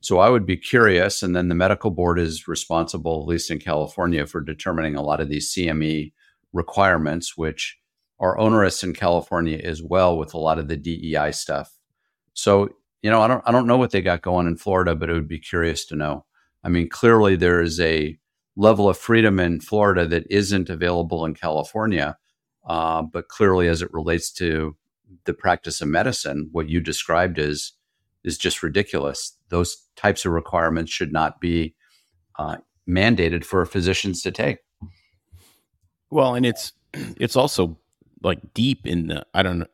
So 0.00 0.18
I 0.18 0.30
would 0.30 0.46
be 0.46 0.56
curious. 0.56 1.22
And 1.22 1.34
then 1.34 1.48
the 1.48 1.56
medical 1.56 1.90
board 1.90 2.18
is 2.20 2.46
responsible, 2.46 3.20
at 3.20 3.26
least 3.26 3.50
in 3.50 3.58
California, 3.58 4.26
for 4.26 4.40
determining 4.40 4.94
a 4.94 5.02
lot 5.02 5.20
of 5.20 5.28
these 5.28 5.52
CME 5.52 6.12
requirements, 6.52 7.36
which 7.36 7.78
are 8.20 8.38
onerous 8.38 8.84
in 8.84 8.94
California 8.94 9.58
as 9.58 9.82
well 9.82 10.16
with 10.16 10.32
a 10.32 10.38
lot 10.38 10.60
of 10.60 10.68
the 10.68 10.76
DEI 10.76 11.32
stuff. 11.32 11.76
So, 12.34 12.68
you 13.02 13.10
know, 13.10 13.20
I 13.20 13.26
don't 13.26 13.42
I 13.46 13.50
don't 13.50 13.66
know 13.66 13.78
what 13.78 13.90
they 13.90 14.00
got 14.00 14.22
going 14.22 14.46
in 14.46 14.56
Florida, 14.56 14.94
but 14.94 15.10
it 15.10 15.14
would 15.14 15.28
be 15.28 15.40
curious 15.40 15.84
to 15.86 15.96
know. 15.96 16.24
I 16.62 16.68
mean, 16.68 16.88
clearly 16.88 17.34
there 17.34 17.60
is 17.60 17.80
a 17.80 18.16
level 18.56 18.88
of 18.88 18.98
freedom 18.98 19.40
in 19.40 19.60
Florida 19.60 20.06
that 20.06 20.26
isn't 20.30 20.68
available 20.68 21.24
in 21.24 21.34
California. 21.34 22.16
Uh, 22.66 23.02
but 23.02 23.28
clearly, 23.28 23.68
as 23.68 23.82
it 23.82 23.92
relates 23.92 24.30
to 24.32 24.76
the 25.24 25.34
practice 25.34 25.80
of 25.80 25.88
medicine, 25.88 26.48
what 26.52 26.68
you 26.68 26.80
described 26.80 27.38
is 27.38 27.72
is 28.24 28.38
just 28.38 28.62
ridiculous. 28.62 29.36
Those 29.48 29.76
types 29.96 30.24
of 30.24 30.32
requirements 30.32 30.92
should 30.92 31.12
not 31.12 31.40
be 31.40 31.74
uh, 32.38 32.58
mandated 32.88 33.44
for 33.44 33.66
physicians 33.66 34.22
to 34.22 34.30
take. 34.30 34.58
Well, 36.10 36.34
and 36.34 36.46
it's 36.46 36.72
it's 36.94 37.36
also 37.36 37.78
like 38.22 38.54
deep 38.54 38.86
in 38.86 39.08
the 39.08 39.26
I 39.34 39.42
don't 39.42 39.60
know 39.60 39.66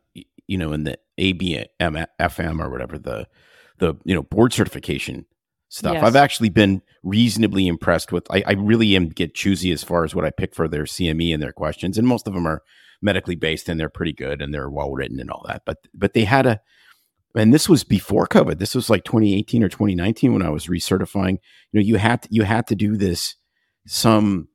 you 0.47 0.59
know 0.59 0.73
in 0.73 0.85
the 0.85 0.99
ABM 1.19 2.07
FM 2.21 2.61
or 2.61 2.71
whatever 2.71 2.99
the 2.99 3.29
the 3.79 3.95
you 4.05 4.15
know 4.15 4.23
board 4.23 4.53
certification 4.53 5.27
stuff. 5.69 5.95
Yes. 5.95 6.05
I've 6.05 6.17
actually 6.17 6.49
been 6.49 6.83
reasonably 7.03 7.67
impressed 7.67 8.13
with. 8.13 8.27
I, 8.31 8.43
I, 8.47 8.53
really 8.53 8.97
am 8.97 9.09
get 9.09 9.35
choosy 9.35 9.71
as 9.71 9.85
far 9.85 10.05
as 10.05 10.15
what 10.15 10.25
I 10.25 10.31
pick 10.31 10.55
for 10.55 10.69
their 10.69 10.85
CME 10.85 11.33
and 11.33 11.43
their 11.43 11.53
questions, 11.53 11.99
and 11.99 12.07
most 12.07 12.27
of 12.27 12.35
them 12.35 12.47
are 12.47 12.63
medically 13.01 13.37
based 13.37 13.69
and 13.69 13.79
they're 13.79 13.89
pretty 13.89 14.13
good 14.13 14.43
and 14.43 14.53
they're 14.53 14.71
well 14.71 14.93
written 14.93 15.21
and 15.21 15.31
all 15.31 15.45
that. 15.47 15.63
But 15.65 15.79
but 15.95 16.15
they 16.15 16.25
had 16.25 16.47
a, 16.47 16.61
and 17.35 17.53
this 17.53 17.69
was 17.69 17.85
before 17.85 18.27
COVID. 18.27 18.59
This 18.59 18.75
was 18.75 18.91
like 18.91 19.05
2018 19.05 19.63
or 19.63 19.69
2019 19.69 20.33
when 20.33 20.43
I 20.43 20.51
was 20.51 20.67
recertifying. 20.67 21.39
You 21.73 21.81
know, 21.81 21.87
you 21.87 21.97
had 21.97 22.23
to, 22.23 22.29
you 22.31 22.43
had 22.43 22.67
to 22.69 22.75
do 22.75 22.97
this 22.97 23.37
some 23.87 24.49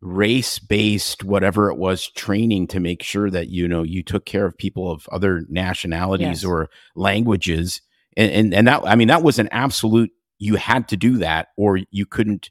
race 0.00 0.58
based 0.58 1.22
whatever 1.22 1.70
it 1.70 1.76
was 1.76 2.08
training 2.08 2.66
to 2.66 2.80
make 2.80 3.04
sure 3.04 3.30
that 3.30 3.48
you 3.48 3.68
know 3.68 3.84
you 3.84 4.02
took 4.02 4.26
care 4.26 4.44
of 4.44 4.58
people 4.58 4.90
of 4.90 5.08
other 5.12 5.44
nationalities 5.48 6.42
yes. 6.42 6.44
or 6.44 6.68
languages 6.96 7.80
and, 8.16 8.32
and 8.32 8.52
and 8.52 8.66
that 8.66 8.84
i 8.84 8.96
mean 8.96 9.06
that 9.06 9.22
was 9.22 9.38
an 9.38 9.48
absolute 9.52 10.10
you 10.42 10.56
had 10.56 10.88
to 10.88 10.96
do 10.96 11.18
that 11.18 11.48
or 11.56 11.78
you 11.90 12.04
couldn't 12.04 12.50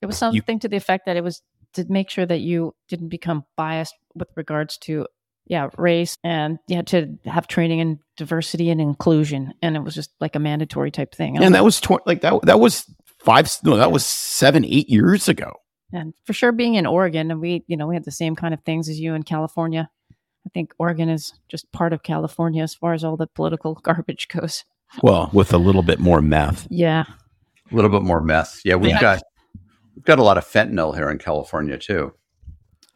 it 0.00 0.06
was 0.06 0.16
something 0.16 0.42
you, 0.46 0.58
to 0.60 0.68
the 0.68 0.76
effect 0.76 1.04
that 1.06 1.16
it 1.16 1.22
was 1.24 1.42
to 1.74 1.84
make 1.88 2.08
sure 2.08 2.24
that 2.24 2.40
you 2.40 2.74
didn't 2.88 3.08
become 3.08 3.44
biased 3.56 3.94
with 4.14 4.28
regards 4.36 4.78
to 4.78 5.06
yeah 5.46 5.68
race 5.76 6.16
and 6.24 6.58
you 6.68 6.76
had 6.76 6.86
to 6.86 7.18
have 7.26 7.46
training 7.46 7.80
in 7.80 7.98
diversity 8.16 8.70
and 8.70 8.80
inclusion. 8.80 9.52
And 9.62 9.76
it 9.76 9.80
was 9.80 9.94
just 9.94 10.10
like 10.20 10.36
a 10.36 10.38
mandatory 10.38 10.90
type 10.90 11.14
thing. 11.14 11.36
And 11.36 11.54
that 11.54 11.64
was 11.64 11.80
tw- 11.80 12.06
like 12.06 12.22
that 12.22 12.40
that 12.42 12.60
was 12.60 12.84
five 13.18 13.50
no 13.62 13.76
that 13.76 13.92
was 13.92 14.06
seven 14.06 14.64
eight 14.64 14.88
years 14.88 15.28
ago. 15.28 15.52
And 15.92 16.14
for 16.24 16.32
sure 16.32 16.52
being 16.52 16.74
in 16.74 16.86
oregon 16.86 17.30
and 17.30 17.40
we 17.40 17.64
you 17.66 17.76
know 17.76 17.86
we 17.86 17.94
had 17.94 18.04
the 18.04 18.10
same 18.10 18.36
kind 18.36 18.54
of 18.54 18.60
things 18.62 18.88
as 18.88 18.98
you 18.98 19.14
in 19.14 19.22
california. 19.22 19.90
I 20.46 20.50
think 20.54 20.72
oregon 20.78 21.10
is 21.10 21.34
just 21.50 21.70
part 21.72 21.92
of 21.92 22.02
california 22.02 22.62
as 22.62 22.74
far 22.74 22.94
as 22.94 23.04
all 23.04 23.16
the 23.16 23.26
political 23.26 23.74
garbage 23.82 24.28
goes 24.28 24.64
well, 25.02 25.30
with 25.32 25.52
a 25.52 25.58
little 25.58 25.82
bit 25.82 25.98
more 25.98 26.22
meth. 26.22 26.66
Yeah. 26.70 27.04
A 27.70 27.74
little 27.74 27.90
bit 27.90 28.02
more 28.02 28.20
meth. 28.20 28.60
Yeah, 28.64 28.76
we've 28.76 28.90
yeah. 28.90 29.00
got 29.00 29.22
we've 29.94 30.04
got 30.04 30.18
a 30.18 30.22
lot 30.22 30.38
of 30.38 30.46
fentanyl 30.46 30.94
here 30.94 31.10
in 31.10 31.18
California 31.18 31.78
too. 31.78 32.14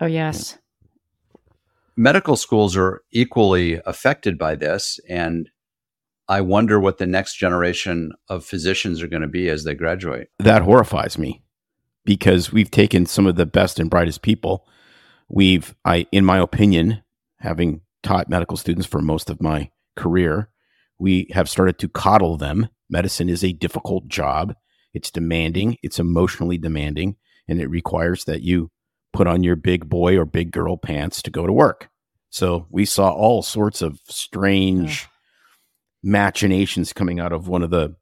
Oh 0.01 0.07
yes. 0.07 0.59
Medical 1.97 2.37
schools 2.37 2.77
are 2.77 3.03
equally 3.13 3.81
affected 3.85 4.39
by 4.39 4.55
this 4.55 4.99
and 5.09 5.51
I 6.29 6.41
wonder 6.41 6.81
what 6.81 6.99
the 6.99 7.07
next 7.07 7.37
generation 7.37 8.13
of 8.29 8.45
physicians 8.45 9.03
are 9.03 9.09
going 9.09 9.23
to 9.23 9.29
be 9.29 9.51
as 9.51 9.65
they 9.65 9.75
graduate. 9.75 10.29
That 10.39 10.63
horrifies 10.63 11.19
me 11.19 11.43
because 12.05 12.53
we've 12.53 12.71
taken 12.71 13.05
some 13.05 13.27
of 13.27 13.37
the 13.37 13.47
best 13.47 13.79
and 13.79 13.91
brightest 13.91 14.23
people. 14.23 14.67
We've 15.29 15.75
I 15.85 16.07
in 16.13 16.25
my 16.25 16.39
opinion, 16.39 17.03
having 17.39 17.83
taught 18.03 18.31
medical 18.31 18.57
students 18.57 18.87
for 18.87 19.01
most 19.01 19.29
of 19.29 19.43
my 19.43 19.71
career, 19.97 20.49
we 21.03 21.27
have 21.33 21.51
started 21.51 21.79
to 21.81 21.89
coddle 21.89 22.37
them. 22.37 22.69
Medicine 22.89 23.29
is 23.29 23.43
a 23.43 23.53
difficult 23.53 24.07
job. 24.07 24.55
It's 24.95 25.11
demanding, 25.11 25.77
it's 25.83 25.99
emotionally 25.99 26.59
demanding, 26.59 27.17
and 27.49 27.61
it 27.61 27.67
requires 27.67 28.25
that 28.27 28.43
you 28.43 28.71
put 29.13 29.27
on 29.27 29.43
your 29.43 29.57
big 29.57 29.89
boy 29.89 30.17
or 30.17 30.25
big 30.25 30.53
girl 30.53 30.77
pants 30.77 31.21
to 31.23 31.31
go 31.31 31.45
to 31.45 31.53
work. 31.53 31.89
So 32.31 32.69
we 32.71 32.85
saw 32.85 33.11
all 33.11 33.43
sorts 33.43 33.83
of 33.83 33.99
strange 34.09 35.09
machinations 36.05 36.93
coming 36.93 37.19
out 37.19 37.33
of 37.33 37.49
one 37.49 37.65
of 37.65 37.71
the 37.71 37.97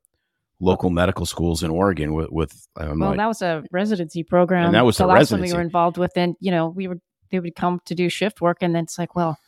local 0.60 0.90
medical 0.90 1.24
schools 1.24 1.62
in 1.62 1.70
Oregon 1.70 2.12
with, 2.12 2.30
with 2.30 2.68
well, 2.76 2.94
like, 2.96 3.16
that 3.16 3.26
was 3.26 3.40
a 3.40 3.64
residency 3.72 4.24
program. 4.24 4.66
And 4.66 4.74
that 4.74 4.84
was 4.84 4.98
the 4.98 5.06
last 5.06 5.16
residency. 5.16 5.52
one 5.52 5.56
we 5.56 5.56
were 5.56 5.64
involved 5.64 5.96
with. 5.96 6.12
And, 6.16 6.36
you 6.38 6.50
know, 6.50 6.68
we 6.68 6.86
were, 6.86 6.98
they 7.30 7.40
would 7.40 7.54
come 7.54 7.80
to 7.86 7.94
do 7.94 8.10
shift 8.10 8.42
work 8.42 8.58
and 8.60 8.74
then 8.74 8.84
it's 8.84 8.98
like, 8.98 9.16
well, 9.16 9.38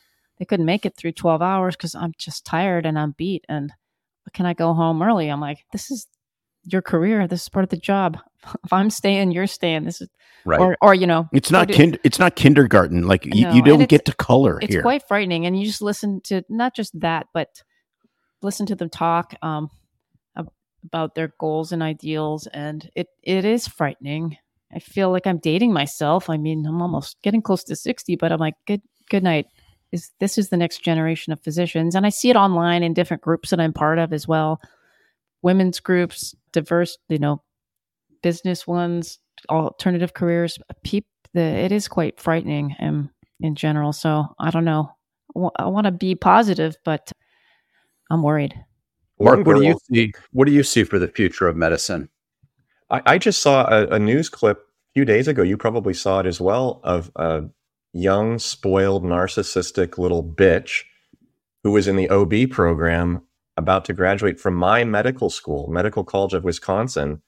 they 0.43 0.47
couldn't 0.47 0.67
make 0.67 0.85
it 0.85 0.97
through 0.97 1.13
12 1.13 1.41
hours 1.41 1.77
because 1.77 1.95
I'm 1.95 2.15
just 2.19 2.45
tired 2.45 2.85
and 2.85 2.99
I'm 2.99 3.15
beat. 3.17 3.45
And 3.49 3.73
can 4.33 4.45
I 4.45 4.55
go 4.55 4.75
home 4.75 5.01
early? 5.01 5.29
I'm 5.29 5.41
like, 5.41 5.59
this 5.71 5.89
is 5.89 6.09
your 6.65 6.83
career. 6.83 7.29
This 7.29 7.43
is 7.43 7.49
part 7.49 7.63
of 7.63 7.69
the 7.69 7.77
job. 7.77 8.19
If 8.65 8.73
I'm 8.73 8.91
staying, 8.91 9.31
you're 9.31 9.47
staying. 9.47 9.85
This 9.85 10.01
is 10.01 10.09
right. 10.45 10.59
Or, 10.59 10.77
or 10.83 10.95
you 10.95 11.07
know, 11.07 11.29
it's 11.33 11.53
not 11.53 11.71
kind, 11.71 11.97
it's 12.03 12.19
not 12.19 12.35
kindergarten. 12.35 13.07
Like 13.07 13.25
you, 13.25 13.49
you 13.53 13.63
don't 13.63 13.89
get 13.89 14.05
to 14.07 14.15
color. 14.17 14.55
Here. 14.55 14.65
It's 14.65 14.75
here. 14.75 14.83
quite 14.83 15.07
frightening, 15.07 15.47
and 15.47 15.57
you 15.57 15.65
just 15.65 15.81
listen 15.81 16.21
to 16.25 16.43
not 16.49 16.75
just 16.75 16.99
that, 16.99 17.27
but 17.33 17.63
listen 18.43 18.67
to 18.67 18.75
them 18.75 18.91
talk 18.91 19.37
um, 19.43 19.71
about 20.83 21.15
their 21.15 21.33
goals 21.39 21.71
and 21.71 21.85
ideals, 21.85 22.49
and 22.49 22.91
it 22.97 23.07
it 23.23 23.45
is 23.45 23.69
frightening. 23.69 24.39
I 24.75 24.81
feel 24.81 25.13
like 25.13 25.29
I'm 25.29 25.39
dating 25.39 25.73
myself. 25.73 26.29
I 26.29 26.37
mean, 26.37 26.67
I'm 26.67 26.83
almost 26.83 27.23
getting 27.23 27.43
close 27.43 27.63
to 27.65 27.77
sixty, 27.77 28.17
but 28.17 28.33
I'm 28.33 28.41
like, 28.41 28.55
good 28.67 28.83
good 29.09 29.23
night 29.23 29.47
is 29.93 30.11
this 30.21 30.39
is 30.39 30.49
the 30.49 30.57
next 30.57 30.83
generation 30.83 31.33
of 31.33 31.43
physicians. 31.43 31.95
And 31.95 32.07
i 32.07 32.09
see 32.09 32.31
it 32.31 32.37
online 32.37 32.83
in 32.83 32.95
different 32.95 33.23
groups 33.23 33.51
that 33.51 33.61
i'm 33.61 33.73
part 33.73 33.99
of 33.99 34.13
as 34.13 34.27
well. 34.27 34.61
Women's 35.43 35.81
groups 35.81 36.35
diverse 36.53 36.99
you 37.09 37.19
know 37.19 37.43
business 38.23 38.67
ones 38.67 39.19
alternative 39.49 40.15
careers. 40.15 40.59
Peep 40.83 41.07
the 41.35 41.41
it 41.41 41.73
is 41.73 41.89
quite 41.89 42.21
frightening 42.21 42.77
in, 42.79 43.11
in 43.41 43.55
general. 43.55 43.93
So 43.93 44.25
i 44.39 44.51
don't 44.51 44.65
know. 44.65 44.91
I 45.57 45.67
want 45.67 45.87
to 45.87 45.93
be 45.93 46.15
positive 46.15 46.77
but 46.85 47.13
i'm 48.11 48.23
worried. 48.23 48.55
Mark 49.21 49.47
what 49.47 49.57
do 49.57 49.65
you 49.65 49.79
see 49.93 50.13
what 50.33 50.47
do 50.47 50.53
you 50.53 50.63
see 50.63 50.85
for 50.85 50.99
the 50.99 51.09
future 51.09 51.47
of 51.47 51.57
medicine? 51.57 52.09
I, 52.91 53.03
I 53.07 53.19
just 53.19 53.41
saw 53.41 53.67
a, 53.69 53.87
a, 53.95 53.99
news 53.99 54.29
clip 54.29 54.59
a 54.59 54.93
few 54.95 55.05
days 55.05 55.27
ago. 55.27 55.43
You 55.43 55.57
probably 55.57 55.95
saw 55.95 56.21
it 56.21 56.27
as 56.27 56.41
well 56.41 56.81
of 56.85 57.11
uh, 57.17 57.43
young, 57.93 58.39
spoiled, 58.39 59.05
narcissistic 59.05 59.99
little 59.99 60.23
bitch 60.23 60.85
who 61.63 61.71
was 61.71 61.87
in 61.87 61.97
the 61.97 62.11
OB 62.11 62.51
program 62.51 63.23
about 63.57 63.85
to 63.85 63.93
graduate 63.93 64.41
from 64.41 64.55
my 64.55 64.85
medical 64.85 65.31
school, 65.31 65.69
Medical 65.69 66.05
College 66.05 66.35
of 66.35 66.45
Wisconsin, 66.45 67.23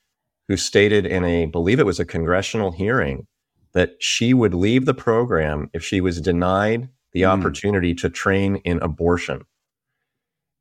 who 0.49 0.57
stated 0.57 1.07
in 1.07 1.25
a, 1.25 1.47
believe 1.47 1.79
it 1.79 1.87
was 1.87 2.01
a 2.01 2.05
congressional 2.05 2.73
hearing, 2.73 3.27
that 3.73 3.97
she 3.99 4.33
would 4.33 4.55
leave 4.55 4.87
the 4.87 4.95
program 4.95 5.69
if 5.73 5.85
she 5.85 6.01
was 6.01 6.21
denied 6.21 6.89
the 7.13 7.23
mm. 7.23 7.29
opportunity 7.29 7.95
to 7.95 8.09
train 8.09 8.57
in 8.57 8.81
abortion. 8.81 9.43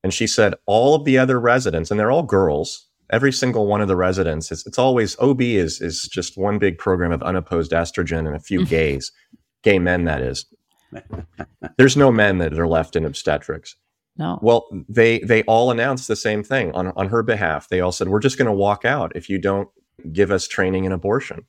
And 0.03 0.13
she 0.13 0.27
said 0.27 0.55
all 0.65 0.95
of 0.95 1.05
the 1.05 1.17
other 1.17 1.39
residents, 1.39 1.89
and 1.89 1.99
they're 1.99 2.11
all 2.11 2.23
girls, 2.23 2.87
every 3.09 3.31
single 3.31 3.67
one 3.67 3.81
of 3.81 3.87
the 3.87 3.95
residents, 3.95 4.51
it's, 4.51 4.65
it's 4.65 4.79
always 4.79 5.17
OB 5.19 5.41
is 5.41 5.79
is 5.81 6.09
just 6.11 6.37
one 6.37 6.59
big 6.59 6.77
program 6.77 7.11
of 7.11 7.23
unopposed 7.23 7.71
estrogen 7.71 8.27
and 8.27 8.35
a 8.35 8.39
few 8.39 8.65
gays, 8.77 9.11
gay 9.63 9.79
men 9.79 10.05
that 10.05 10.21
is. 10.21 10.45
There's 11.77 11.97
no 11.97 12.11
men 12.11 12.37
that 12.37 12.57
are 12.57 12.67
left 12.67 12.95
in 12.95 13.05
obstetrics. 13.05 13.75
No. 14.17 14.37
Well, 14.41 14.67
they 14.87 15.19
they 15.19 15.41
all 15.43 15.71
announced 15.71 16.07
the 16.07 16.15
same 16.15 16.43
thing 16.43 16.71
on 16.73 16.89
on 16.89 17.09
her 17.09 17.23
behalf. 17.23 17.69
They 17.69 17.79
all 17.79 17.91
said, 17.91 18.09
"We're 18.09 18.19
just 18.19 18.37
going 18.37 18.45
to 18.45 18.51
walk 18.51 18.85
out 18.85 19.11
if 19.15 19.27
you 19.29 19.39
don't 19.39 19.69
give 20.11 20.29
us 20.29 20.47
training 20.47 20.85
in 20.85 20.91
abortion." 20.91 21.45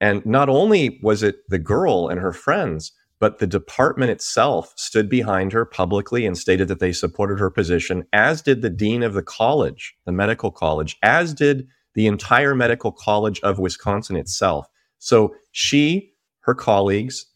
And 0.00 0.24
not 0.26 0.48
only 0.48 0.98
was 1.02 1.22
it 1.22 1.36
the 1.48 1.58
girl 1.58 2.08
and 2.08 2.20
her 2.20 2.32
friends, 2.32 2.92
but 3.18 3.38
the 3.38 3.46
department 3.46 4.10
itself 4.10 4.74
stood 4.76 5.08
behind 5.08 5.52
her 5.52 5.64
publicly 5.64 6.26
and 6.26 6.36
stated 6.36 6.66
that 6.68 6.80
they 6.80 6.92
supported 6.92 7.38
her 7.38 7.50
position, 7.50 8.04
as 8.12 8.42
did 8.42 8.62
the 8.62 8.68
dean 8.68 9.04
of 9.04 9.14
the 9.14 9.22
college, 9.22 9.94
the 10.04 10.12
medical 10.12 10.50
college, 10.50 10.98
as 11.04 11.32
did 11.32 11.68
the 11.94 12.08
entire 12.08 12.54
medical 12.54 12.90
college 12.90 13.38
of 13.40 13.60
Wisconsin 13.60 14.16
itself. 14.16 14.66
So 14.98 15.34
she, 15.52 16.12
her 16.40 16.54
colleagues, 16.54 17.26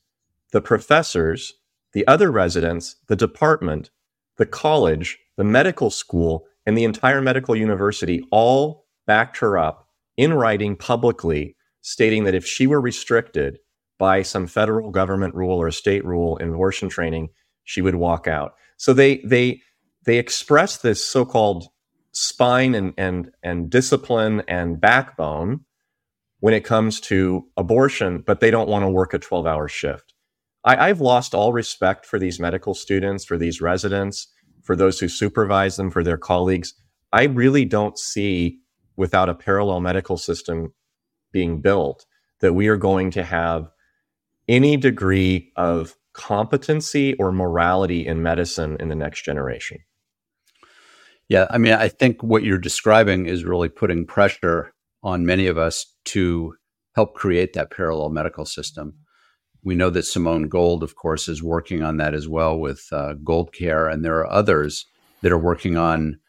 the 0.52 0.60
professors, 0.60 1.52
the 1.92 2.06
other 2.06 2.30
residents, 2.30 2.96
the 3.08 3.16
department, 3.16 3.90
the 4.36 4.46
college, 4.46 5.18
the 5.36 5.44
medical 5.44 5.90
school, 5.90 6.46
and 6.64 6.76
the 6.76 6.84
entire 6.84 7.20
medical 7.20 7.56
university 7.56 8.22
all 8.30 8.86
backed 9.06 9.38
her 9.38 9.56
up 9.56 9.88
in 10.16 10.34
writing 10.34 10.76
publicly 10.76 11.56
stating 11.86 12.24
that 12.24 12.34
if 12.34 12.44
she 12.44 12.66
were 12.66 12.80
restricted 12.80 13.58
by 13.96 14.20
some 14.20 14.48
federal 14.48 14.90
government 14.90 15.34
rule 15.36 15.56
or 15.62 15.68
a 15.68 15.72
state 15.72 16.04
rule 16.04 16.36
in 16.38 16.48
abortion 16.48 16.88
training, 16.88 17.28
she 17.62 17.80
would 17.80 17.94
walk 17.94 18.26
out. 18.26 18.54
So 18.76 18.92
they 18.92 19.18
they 19.18 19.62
they 20.04 20.18
express 20.18 20.78
this 20.78 21.04
so-called 21.04 21.68
spine 22.12 22.74
and 22.74 22.92
and 22.98 23.30
and 23.42 23.70
discipline 23.70 24.42
and 24.48 24.80
backbone 24.80 25.60
when 26.40 26.54
it 26.54 26.64
comes 26.64 27.00
to 27.02 27.46
abortion, 27.56 28.18
but 28.26 28.40
they 28.40 28.50
don't 28.50 28.68
want 28.68 28.82
to 28.82 28.90
work 28.90 29.14
a 29.14 29.18
12-hour 29.18 29.68
shift. 29.68 30.12
I, 30.66 30.88
I've 30.88 31.00
lost 31.00 31.34
all 31.34 31.52
respect 31.52 32.04
for 32.04 32.18
these 32.18 32.38
medical 32.38 32.74
students, 32.74 33.24
for 33.24 33.38
these 33.38 33.60
residents, 33.60 34.28
for 34.62 34.76
those 34.76 35.00
who 35.00 35.08
supervise 35.08 35.76
them, 35.76 35.90
for 35.90 36.02
their 36.02 36.18
colleagues. 36.18 36.74
I 37.12 37.24
really 37.24 37.64
don't 37.64 37.98
see 37.98 38.58
without 38.96 39.28
a 39.28 39.34
parallel 39.34 39.80
medical 39.80 40.16
system 40.16 40.74
being 41.32 41.60
built 41.60 42.04
that 42.40 42.54
we 42.54 42.68
are 42.68 42.76
going 42.76 43.10
to 43.12 43.22
have 43.22 43.70
any 44.48 44.76
degree 44.76 45.52
of 45.56 45.94
competency 46.12 47.14
or 47.14 47.30
morality 47.30 48.06
in 48.06 48.22
medicine 48.22 48.76
in 48.80 48.88
the 48.88 48.94
next 48.94 49.22
generation. 49.22 49.78
Yeah, 51.28 51.46
I 51.50 51.58
mean, 51.58 51.72
I 51.72 51.88
think 51.88 52.22
what 52.22 52.44
you're 52.44 52.58
describing 52.58 53.26
is 53.26 53.44
really 53.44 53.68
putting 53.68 54.06
pressure 54.06 54.72
on 55.02 55.26
many 55.26 55.46
of 55.46 55.58
us 55.58 55.86
to 56.06 56.54
help 56.94 57.14
create 57.14 57.52
that 57.52 57.70
parallel 57.70 58.10
medical 58.10 58.44
system. 58.44 58.94
We 59.66 59.74
know 59.74 59.90
that 59.90 60.04
Simone 60.04 60.46
Gold, 60.48 60.84
of 60.84 60.94
course, 60.94 61.28
is 61.28 61.42
working 61.42 61.82
on 61.82 61.96
that 61.96 62.14
as 62.14 62.28
well 62.28 62.56
with 62.56 62.86
uh, 62.92 63.14
GoldCare, 63.24 63.92
and 63.92 64.04
there 64.04 64.16
are 64.18 64.30
others 64.30 64.86
that 65.22 65.32
are 65.32 65.38
working 65.38 65.76
on 65.76 66.20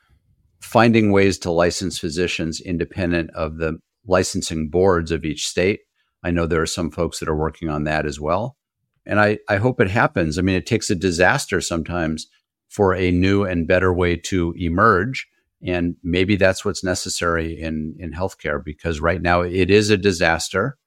finding 0.60 1.12
ways 1.12 1.38
to 1.39 1.52
license 1.52 2.00
physicians 2.00 2.60
independent 2.60 3.30
of 3.36 3.58
the 3.58 3.78
licensing 4.08 4.69
boards 4.69 5.12
of 5.12 5.23
each 5.23 5.45
state. 5.45 5.82
I 6.23 6.32
know 6.32 6.47
there 6.47 6.63
are 6.63 6.65
some 6.65 6.89
folks 6.89 7.19
that 7.19 7.30
are 7.30 7.38
working 7.38 7.69
on 7.69 7.84
that 7.84 8.08
as 8.08 8.19
well. 8.19 8.58
And 9.06 9.19
I, 9.19 9.38
I 9.47 9.58
hope 9.58 9.80
it 9.80 9.91
happens. 9.91 10.39
I 10.39 10.41
mean, 10.41 10.56
it 10.56 10.65
takes 10.65 10.89
a 10.89 10.95
disaster 10.95 11.62
sometimes 11.62 12.26
for 12.69 12.95
a 12.95 13.12
new 13.12 13.43
and 13.43 13.67
better 13.67 13.93
way 13.93 14.15
to 14.15 14.56
emerge. 14.58 15.28
And 15.63 15.95
maybe 16.02 16.38
that's 16.38 16.65
what's 16.65 16.84
necessary 16.84 17.62
in, 17.62 17.97
in 18.00 18.13
healthcare 18.13 18.65
because 18.65 19.00
right 19.00 19.21
now 19.21 19.41
it 19.41 19.69
is 19.69 19.91
a 19.91 19.97
disaster. 19.97 20.80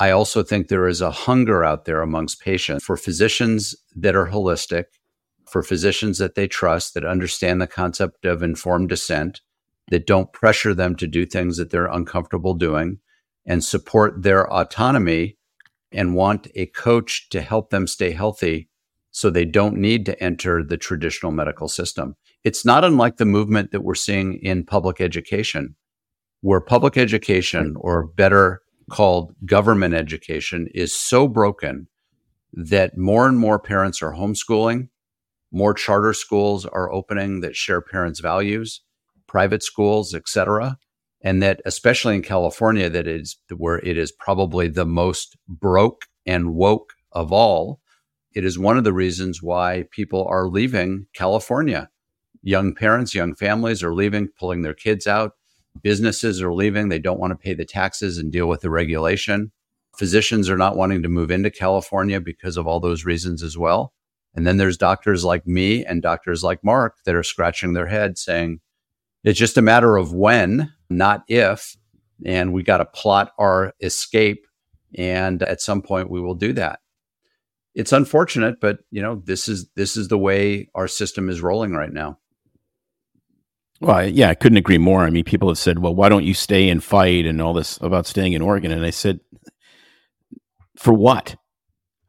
I 0.00 0.10
also 0.10 0.42
think 0.42 0.68
there 0.68 0.88
is 0.88 1.02
a 1.02 1.10
hunger 1.10 1.62
out 1.62 1.84
there 1.84 2.00
amongst 2.00 2.40
patients 2.40 2.82
for 2.82 2.96
physicians 2.96 3.76
that 3.94 4.16
are 4.16 4.28
holistic, 4.28 4.84
for 5.46 5.62
physicians 5.62 6.16
that 6.16 6.36
they 6.36 6.48
trust, 6.48 6.94
that 6.94 7.04
understand 7.04 7.60
the 7.60 7.66
concept 7.66 8.24
of 8.24 8.42
informed 8.42 8.88
dissent, 8.88 9.42
that 9.90 10.06
don't 10.06 10.32
pressure 10.32 10.72
them 10.72 10.96
to 10.96 11.06
do 11.06 11.26
things 11.26 11.58
that 11.58 11.70
they're 11.70 11.86
uncomfortable 11.86 12.54
doing 12.54 12.98
and 13.44 13.62
support 13.62 14.22
their 14.22 14.50
autonomy 14.50 15.36
and 15.92 16.14
want 16.14 16.48
a 16.54 16.64
coach 16.66 17.28
to 17.28 17.42
help 17.42 17.68
them 17.68 17.86
stay 17.86 18.12
healthy 18.12 18.70
so 19.10 19.28
they 19.28 19.44
don't 19.44 19.76
need 19.76 20.06
to 20.06 20.22
enter 20.22 20.62
the 20.62 20.78
traditional 20.78 21.32
medical 21.32 21.68
system. 21.68 22.16
It's 22.42 22.64
not 22.64 22.84
unlike 22.84 23.18
the 23.18 23.26
movement 23.26 23.70
that 23.72 23.82
we're 23.82 23.94
seeing 23.96 24.34
in 24.34 24.64
public 24.64 24.98
education, 25.00 25.74
where 26.40 26.60
public 26.60 26.96
education, 26.96 27.74
or 27.78 28.06
better 28.06 28.62
called 28.90 29.34
government 29.46 29.94
education, 29.94 30.68
is 30.74 30.94
so 30.94 31.26
broken 31.26 31.88
that 32.52 32.98
more 32.98 33.28
and 33.28 33.38
more 33.38 33.58
parents 33.58 34.02
are 34.02 34.12
homeschooling, 34.12 34.88
more 35.52 35.74
charter 35.74 36.12
schools 36.12 36.66
are 36.66 36.92
opening 36.92 37.40
that 37.40 37.56
share 37.56 37.80
parents' 37.80 38.20
values 38.20 38.82
private 39.30 39.62
schools, 39.62 40.12
et 40.12 40.28
cetera. 40.28 40.76
And 41.22 41.40
that, 41.40 41.60
especially 41.64 42.16
in 42.16 42.22
California, 42.22 42.90
that 42.90 43.06
is 43.06 43.36
where 43.56 43.78
it 43.78 43.96
is 43.96 44.10
probably 44.10 44.66
the 44.66 44.84
most 44.84 45.36
broke 45.46 46.06
and 46.26 46.54
woke 46.54 46.94
of 47.12 47.32
all. 47.32 47.80
It 48.34 48.44
is 48.44 48.58
one 48.58 48.76
of 48.76 48.82
the 48.82 48.92
reasons 48.92 49.40
why 49.40 49.84
people 49.92 50.26
are 50.28 50.48
leaving 50.48 51.06
California. 51.14 51.90
Young 52.42 52.74
parents, 52.74 53.14
young 53.14 53.36
families 53.36 53.84
are 53.84 53.94
leaving, 53.94 54.28
pulling 54.36 54.62
their 54.62 54.74
kids 54.74 55.06
out. 55.06 55.34
Businesses 55.82 56.42
are 56.42 56.52
leaving. 56.52 56.88
They 56.88 56.98
don't 56.98 57.20
want 57.20 57.32
to 57.32 57.36
pay 57.36 57.54
the 57.54 57.64
taxes 57.64 58.18
and 58.18 58.32
deal 58.32 58.46
with 58.46 58.60
the 58.60 58.70
regulation. 58.70 59.52
Physicians 59.96 60.48
are 60.48 60.58
not 60.58 60.76
wanting 60.76 61.02
to 61.02 61.08
move 61.08 61.30
into 61.30 61.50
California 61.50 62.20
because 62.20 62.56
of 62.56 62.66
all 62.66 62.80
those 62.80 63.04
reasons 63.04 63.42
as 63.42 63.56
well. 63.56 63.92
And 64.34 64.46
then 64.46 64.56
there's 64.56 64.76
doctors 64.76 65.24
like 65.24 65.46
me 65.46 65.84
and 65.84 66.02
doctors 66.02 66.44
like 66.44 66.62
Mark 66.62 66.96
that 67.04 67.14
are 67.14 67.22
scratching 67.22 67.72
their 67.72 67.86
head 67.86 68.18
saying, 68.18 68.60
it's 69.24 69.38
just 69.38 69.58
a 69.58 69.62
matter 69.62 69.96
of 69.96 70.12
when, 70.12 70.72
not 70.88 71.24
if. 71.28 71.76
And 72.24 72.52
we 72.52 72.62
got 72.62 72.78
to 72.78 72.84
plot 72.84 73.32
our 73.38 73.72
escape. 73.80 74.46
And 74.94 75.42
at 75.42 75.60
some 75.60 75.82
point, 75.82 76.10
we 76.10 76.20
will 76.20 76.34
do 76.34 76.52
that. 76.54 76.80
It's 77.74 77.92
unfortunate, 77.92 78.60
but 78.60 78.78
you 78.90 79.00
know 79.00 79.22
this 79.24 79.48
is 79.48 79.68
this 79.76 79.96
is 79.96 80.08
the 80.08 80.18
way 80.18 80.68
our 80.74 80.88
system 80.88 81.28
is 81.28 81.40
rolling 81.40 81.72
right 81.72 81.92
now. 81.92 82.18
Well, 83.80 84.08
yeah, 84.08 84.28
I 84.28 84.34
couldn't 84.34 84.58
agree 84.58 84.78
more. 84.78 85.04
I 85.04 85.10
mean, 85.10 85.24
people 85.24 85.48
have 85.48 85.58
said, 85.58 85.78
"Well, 85.78 85.94
why 85.94 86.08
don't 86.08 86.24
you 86.24 86.34
stay 86.34 86.68
and 86.68 86.84
fight?" 86.84 87.24
and 87.24 87.40
all 87.40 87.54
this 87.54 87.78
about 87.80 88.06
staying 88.06 88.34
in 88.34 88.42
Oregon. 88.42 88.72
And 88.72 88.84
I 88.84 88.90
said, 88.90 89.20
"For 90.76 90.92
what?" 90.92 91.36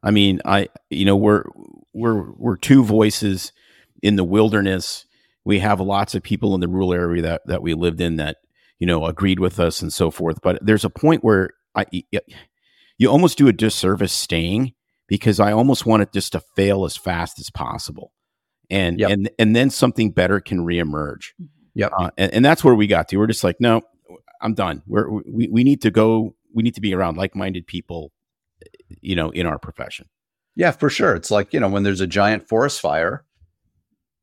I 0.03 0.11
mean, 0.11 0.41
I 0.43 0.67
you 0.89 1.05
know 1.05 1.15
we're 1.15 1.45
we're 1.93 2.31
we're 2.33 2.57
two 2.57 2.83
voices 2.83 3.53
in 4.01 4.15
the 4.15 4.23
wilderness 4.23 5.05
we 5.43 5.59
have 5.59 5.79
lots 5.79 6.15
of 6.15 6.23
people 6.23 6.53
in 6.53 6.61
the 6.61 6.67
rural 6.67 6.93
area 6.93 7.21
that 7.21 7.41
that 7.45 7.61
we 7.61 7.73
lived 7.73 8.01
in 8.01 8.17
that 8.17 8.37
you 8.79 8.87
know 8.87 9.05
agreed 9.05 9.39
with 9.39 9.59
us 9.59 9.81
and 9.81 9.91
so 9.91 10.11
forth 10.11 10.39
but 10.41 10.59
there's 10.61 10.85
a 10.85 10.89
point 10.89 11.23
where 11.23 11.51
i 11.75 11.85
you 12.97 13.09
almost 13.09 13.37
do 13.37 13.47
a 13.47 13.53
disservice 13.53 14.13
staying 14.13 14.73
because 15.07 15.39
i 15.39 15.51
almost 15.51 15.85
want 15.85 16.03
it 16.03 16.13
just 16.13 16.33
to 16.33 16.41
fail 16.55 16.85
as 16.85 16.97
fast 16.97 17.39
as 17.39 17.49
possible 17.49 18.11
and 18.69 18.99
yep. 18.99 19.09
and 19.09 19.29
and 19.39 19.55
then 19.55 19.69
something 19.69 20.11
better 20.11 20.39
can 20.39 20.59
reemerge 20.59 21.31
mm-hmm. 21.41 21.45
Yeah 21.73 21.87
uh, 21.87 22.09
and, 22.17 22.33
and 22.33 22.45
that's 22.45 22.63
where 22.63 22.75
we 22.75 22.87
got 22.87 23.07
to 23.07 23.17
we're 23.17 23.27
just 23.27 23.43
like 23.43 23.59
no 23.59 23.81
i'm 24.41 24.53
done 24.53 24.81
we're 24.87 25.09
we, 25.09 25.47
we 25.49 25.63
need 25.63 25.81
to 25.81 25.91
go 25.91 26.35
we 26.53 26.63
need 26.63 26.75
to 26.75 26.81
be 26.81 26.93
around 26.93 27.17
like-minded 27.17 27.65
people 27.67 28.11
you 29.01 29.15
know 29.15 29.29
in 29.31 29.45
our 29.45 29.59
profession 29.59 30.07
yeah 30.55 30.71
for 30.71 30.89
sure 30.89 31.15
it's 31.15 31.31
like 31.31 31.53
you 31.53 31.59
know 31.59 31.69
when 31.69 31.83
there's 31.83 32.01
a 32.01 32.07
giant 32.07 32.47
forest 32.47 32.79
fire 32.79 33.25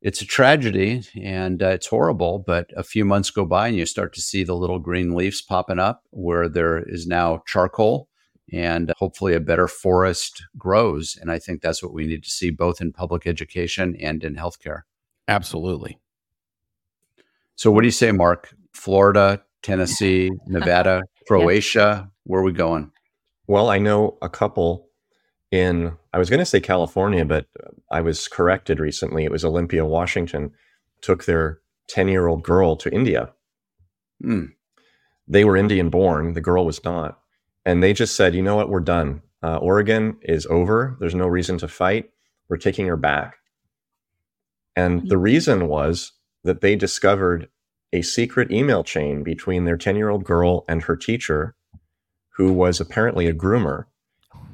it's 0.01 0.23
a 0.23 0.27
tragedy 0.27 1.03
and 1.21 1.63
uh, 1.63 1.69
it's 1.69 1.87
horrible. 1.87 2.39
But 2.39 2.71
a 2.77 2.85
few 2.85 3.05
months 3.05 3.31
go 3.31 3.45
by 3.45 3.69
and 3.69 3.77
you 3.77 3.87
start 3.87 4.15
to 4.15 4.21
see 4.21 4.45
the 4.45 4.57
little 4.57 4.79
green 4.79 5.15
leaves 5.15 5.43
popping 5.43 5.79
up 5.79 6.03
where 6.11 6.49
there 6.49 6.79
is 6.79 7.07
now 7.07 7.43
charcoal 7.47 8.09
and 8.53 8.93
hopefully 8.97 9.35
a 9.35 9.41
better 9.41 9.69
forest 9.69 10.45
grows. 10.57 11.19
And 11.21 11.31
I 11.31 11.39
think 11.39 11.61
that's 11.61 11.83
what 11.83 11.93
we 11.93 12.07
need 12.07 12.23
to 12.25 12.31
see 12.31 12.51
both 12.51 12.81
in 12.81 12.93
public 12.93 13.27
education 13.27 13.97
and 14.01 14.23
in 14.25 14.37
healthcare. 14.37 14.83
Absolutely. 15.27 15.99
So, 17.59 17.73
what 17.73 17.81
do 17.81 17.89
you 17.89 17.93
say, 17.93 18.13
Mark? 18.13 18.55
Florida, 18.73 19.43
Tennessee, 19.63 20.31
Nevada, 20.47 21.03
Croatia? 21.27 22.09
Where 22.23 22.41
are 22.41 22.45
we 22.45 22.53
going? 22.53 22.93
Well, 23.49 23.69
I 23.69 23.79
know 23.79 24.17
a 24.23 24.29
couple 24.29 24.89
in 25.51 25.93
I 26.13 26.19
was 26.19 26.31
going 26.31 26.39
to 26.39 26.47
say 26.47 26.61
California, 26.61 27.25
but 27.25 27.47
I 27.91 28.01
was 28.01 28.29
corrected 28.29 28.79
recently. 28.79 29.25
It 29.25 29.33
was 29.33 29.45
Olympia, 29.45 29.85
Washington, 29.85 30.53
took 31.03 31.25
their 31.25 31.59
10 31.89 32.07
year 32.07 32.29
old 32.29 32.45
girl 32.45 32.77
to 32.77 32.95
India. 32.95 33.33
Mm. 34.25 34.53
They 35.27 35.45
were 35.45 35.57
Indian 35.57 35.91
born, 35.91 36.35
the 36.35 36.41
girl 36.41 36.65
was 36.65 36.85
not. 36.85 37.19
And 37.67 37.83
they 37.83 37.93
just 37.93 38.15
said, 38.15 38.37
you 38.37 38.43
know 38.43 38.55
what, 38.55 38.69
we're 38.69 38.79
done. 38.79 39.21
Uh, 39.43 39.57
Oregon 39.57 40.17
is 40.23 40.47
over. 40.47 40.97
There's 41.01 41.15
no 41.15 41.27
reason 41.27 41.59
to 41.59 41.67
fight. 41.67 42.11
We're 42.49 42.57
taking 42.57 42.87
her 42.87 42.97
back. 42.97 43.39
And 44.77 45.01
mm-hmm. 45.01 45.09
the 45.09 45.19
reason 45.19 45.67
was 45.67 46.13
that 46.45 46.61
they 46.61 46.77
discovered 46.77 47.49
a 47.93 48.03
secret 48.03 48.51
email 48.51 48.85
chain 48.85 49.23
between 49.23 49.65
their 49.65 49.77
10 49.77 49.97
year 49.97 50.11
old 50.11 50.25
girl 50.25 50.65
and 50.69 50.83
her 50.83 50.97
teacher, 50.97 51.55
who 52.37 52.53
was 52.53 52.81
apparently 52.81 53.27
a 53.27 53.35
groomer 53.35 53.87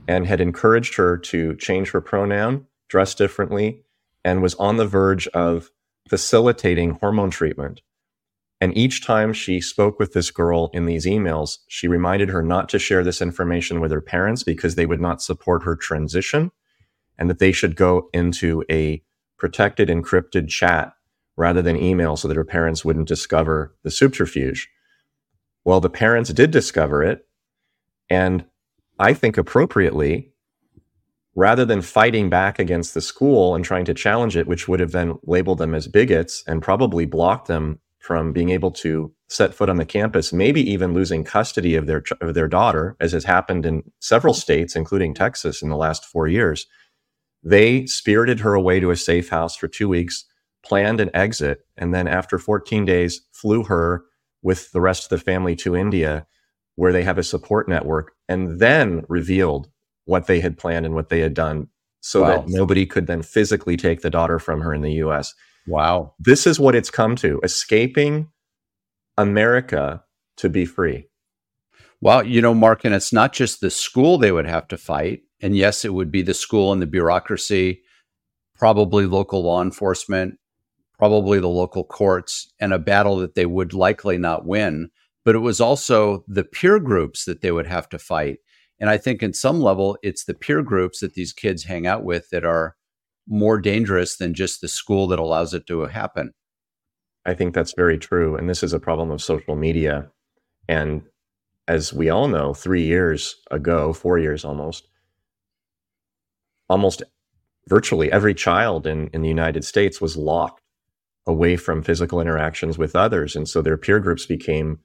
and 0.06 0.26
had 0.26 0.40
encouraged 0.40 0.96
her 0.96 1.16
to 1.16 1.54
change 1.56 1.90
her 1.90 2.00
pronoun, 2.00 2.66
dress 2.88 3.14
differently, 3.14 3.82
and 4.24 4.42
was 4.42 4.54
on 4.56 4.76
the 4.76 4.86
verge 4.86 5.26
of 5.28 5.70
facilitating 6.08 6.92
hormone 6.92 7.30
treatment. 7.30 7.80
And 8.60 8.76
each 8.76 9.04
time 9.04 9.32
she 9.32 9.60
spoke 9.60 9.98
with 9.98 10.12
this 10.12 10.30
girl 10.30 10.70
in 10.72 10.86
these 10.86 11.06
emails, 11.06 11.58
she 11.68 11.88
reminded 11.88 12.30
her 12.30 12.42
not 12.42 12.68
to 12.70 12.78
share 12.78 13.04
this 13.04 13.20
information 13.20 13.80
with 13.80 13.90
her 13.90 14.00
parents 14.00 14.42
because 14.42 14.74
they 14.74 14.86
would 14.86 15.00
not 15.00 15.20
support 15.20 15.64
her 15.64 15.76
transition 15.76 16.50
and 17.18 17.28
that 17.28 17.38
they 17.38 17.52
should 17.52 17.76
go 17.76 18.08
into 18.12 18.64
a 18.70 19.02
protected 19.38 19.88
encrypted 19.88 20.48
chat 20.48 20.94
rather 21.36 21.62
than 21.62 21.76
email 21.76 22.16
so 22.16 22.28
that 22.28 22.36
her 22.36 22.44
parents 22.44 22.84
wouldn't 22.84 23.08
discover 23.08 23.74
the 23.82 23.90
subterfuge. 23.90 24.68
Well, 25.64 25.80
the 25.80 25.90
parents 25.90 26.32
did 26.32 26.50
discover 26.50 27.02
it. 27.02 27.26
And 28.08 28.44
I 28.98 29.14
think 29.14 29.36
appropriately, 29.36 30.32
rather 31.34 31.64
than 31.64 31.82
fighting 31.82 32.30
back 32.30 32.58
against 32.58 32.94
the 32.94 33.00
school 33.00 33.54
and 33.54 33.64
trying 33.64 33.84
to 33.86 33.94
challenge 33.94 34.36
it, 34.36 34.46
which 34.46 34.68
would 34.68 34.80
have 34.80 34.92
then 34.92 35.18
labeled 35.24 35.58
them 35.58 35.74
as 35.74 35.88
bigots 35.88 36.44
and 36.46 36.62
probably 36.62 37.06
blocked 37.06 37.48
them 37.48 37.80
from 37.98 38.32
being 38.32 38.50
able 38.50 38.70
to 38.70 39.12
set 39.28 39.54
foot 39.54 39.70
on 39.70 39.76
the 39.76 39.84
campus, 39.86 40.32
maybe 40.32 40.60
even 40.70 40.92
losing 40.92 41.24
custody 41.24 41.74
of 41.74 41.86
their 41.86 42.02
of 42.20 42.34
their 42.34 42.46
daughter, 42.46 42.96
as 43.00 43.12
has 43.12 43.24
happened 43.24 43.64
in 43.64 43.82
several 43.98 44.34
states, 44.34 44.76
including 44.76 45.14
Texas, 45.14 45.62
in 45.62 45.70
the 45.70 45.76
last 45.76 46.04
four 46.04 46.28
years. 46.28 46.66
They 47.42 47.86
spirited 47.86 48.40
her 48.40 48.54
away 48.54 48.78
to 48.80 48.90
a 48.90 48.96
safe 48.96 49.30
house 49.30 49.56
for 49.56 49.68
two 49.68 49.88
weeks, 49.88 50.26
planned 50.64 51.00
an 51.00 51.10
exit, 51.14 51.66
and 51.76 51.94
then 51.94 52.08
after 52.08 52.38
14 52.38 52.84
days, 52.84 53.22
flew 53.32 53.64
her 53.64 54.04
with 54.42 54.72
the 54.72 54.80
rest 54.80 55.04
of 55.04 55.08
the 55.10 55.24
family 55.24 55.56
to 55.56 55.76
India, 55.76 56.26
where 56.76 56.92
they 56.92 57.02
have 57.02 57.18
a 57.18 57.22
support 57.22 57.68
network, 57.68 58.12
and 58.28 58.58
then 58.60 59.04
revealed 59.08 59.68
what 60.04 60.26
they 60.26 60.40
had 60.40 60.58
planned 60.58 60.84
and 60.84 60.94
what 60.94 61.08
they 61.08 61.20
had 61.20 61.34
done 61.34 61.68
so 62.00 62.22
wow. 62.22 62.28
that 62.28 62.48
nobody 62.48 62.84
could 62.84 63.06
then 63.06 63.22
physically 63.22 63.76
take 63.76 64.02
the 64.02 64.10
daughter 64.10 64.38
from 64.38 64.60
her 64.60 64.74
in 64.74 64.82
the 64.82 64.92
US. 64.94 65.32
Wow. 65.66 66.14
This 66.18 66.46
is 66.46 66.60
what 66.60 66.74
it's 66.74 66.90
come 66.90 67.16
to 67.16 67.40
escaping 67.42 68.28
America 69.16 70.04
to 70.36 70.50
be 70.50 70.66
free. 70.66 71.08
Well, 72.02 72.26
you 72.26 72.42
know, 72.42 72.52
Mark, 72.52 72.84
and 72.84 72.94
it's 72.94 73.12
not 73.12 73.32
just 73.32 73.60
the 73.60 73.70
school 73.70 74.18
they 74.18 74.32
would 74.32 74.46
have 74.46 74.68
to 74.68 74.76
fight. 74.76 75.22
And 75.40 75.56
yes, 75.56 75.84
it 75.84 75.94
would 75.94 76.10
be 76.10 76.20
the 76.20 76.34
school 76.34 76.72
and 76.72 76.82
the 76.82 76.86
bureaucracy, 76.86 77.80
probably 78.54 79.06
local 79.06 79.42
law 79.42 79.62
enforcement, 79.62 80.38
probably 80.98 81.40
the 81.40 81.48
local 81.48 81.84
courts, 81.84 82.52
and 82.60 82.72
a 82.72 82.78
battle 82.78 83.16
that 83.16 83.34
they 83.34 83.46
would 83.46 83.74
likely 83.74 84.18
not 84.18 84.46
win. 84.46 84.90
But 85.24 85.34
it 85.34 85.40
was 85.40 85.60
also 85.60 86.24
the 86.28 86.44
peer 86.44 86.78
groups 86.78 87.24
that 87.24 87.40
they 87.40 87.50
would 87.50 87.66
have 87.66 87.88
to 87.90 87.98
fight. 87.98 88.38
And 88.78 88.90
I 88.90 88.98
think 88.98 89.22
in 89.22 89.32
some 89.32 89.60
level, 89.60 89.96
it's 90.02 90.24
the 90.24 90.34
peer 90.34 90.62
groups 90.62 91.00
that 91.00 91.14
these 91.14 91.32
kids 91.32 91.64
hang 91.64 91.86
out 91.86 92.04
with 92.04 92.28
that 92.30 92.44
are 92.44 92.76
more 93.26 93.58
dangerous 93.58 94.16
than 94.16 94.34
just 94.34 94.60
the 94.60 94.68
school 94.68 95.06
that 95.08 95.18
allows 95.18 95.54
it 95.54 95.66
to 95.66 95.80
happen. 95.86 96.32
I 97.24 97.34
think 97.34 97.54
that's 97.54 97.72
very 97.72 97.98
true. 97.98 98.36
And 98.36 98.48
this 98.50 98.62
is 98.62 98.72
a 98.72 98.80
problem 98.80 99.10
of 99.10 99.22
social 99.22 99.56
media. 99.56 100.10
And 100.68 101.02
as 101.66 101.92
we 101.92 102.10
all 102.10 102.28
know, 102.28 102.52
three 102.52 102.84
years 102.84 103.34
ago, 103.50 103.94
four 103.94 104.18
years 104.18 104.44
almost, 104.44 104.86
almost 106.68 107.02
virtually 107.68 108.12
every 108.12 108.34
child 108.34 108.86
in, 108.86 109.08
in 109.14 109.22
the 109.22 109.28
United 109.28 109.64
States 109.64 110.00
was 110.00 110.16
locked 110.16 110.60
away 111.26 111.56
from 111.56 111.82
physical 111.82 112.20
interactions 112.20 112.76
with 112.76 112.94
others. 112.94 113.34
And 113.34 113.48
so 113.48 113.62
their 113.62 113.76
peer 113.76 114.00
groups 114.00 114.26
became 114.26 114.80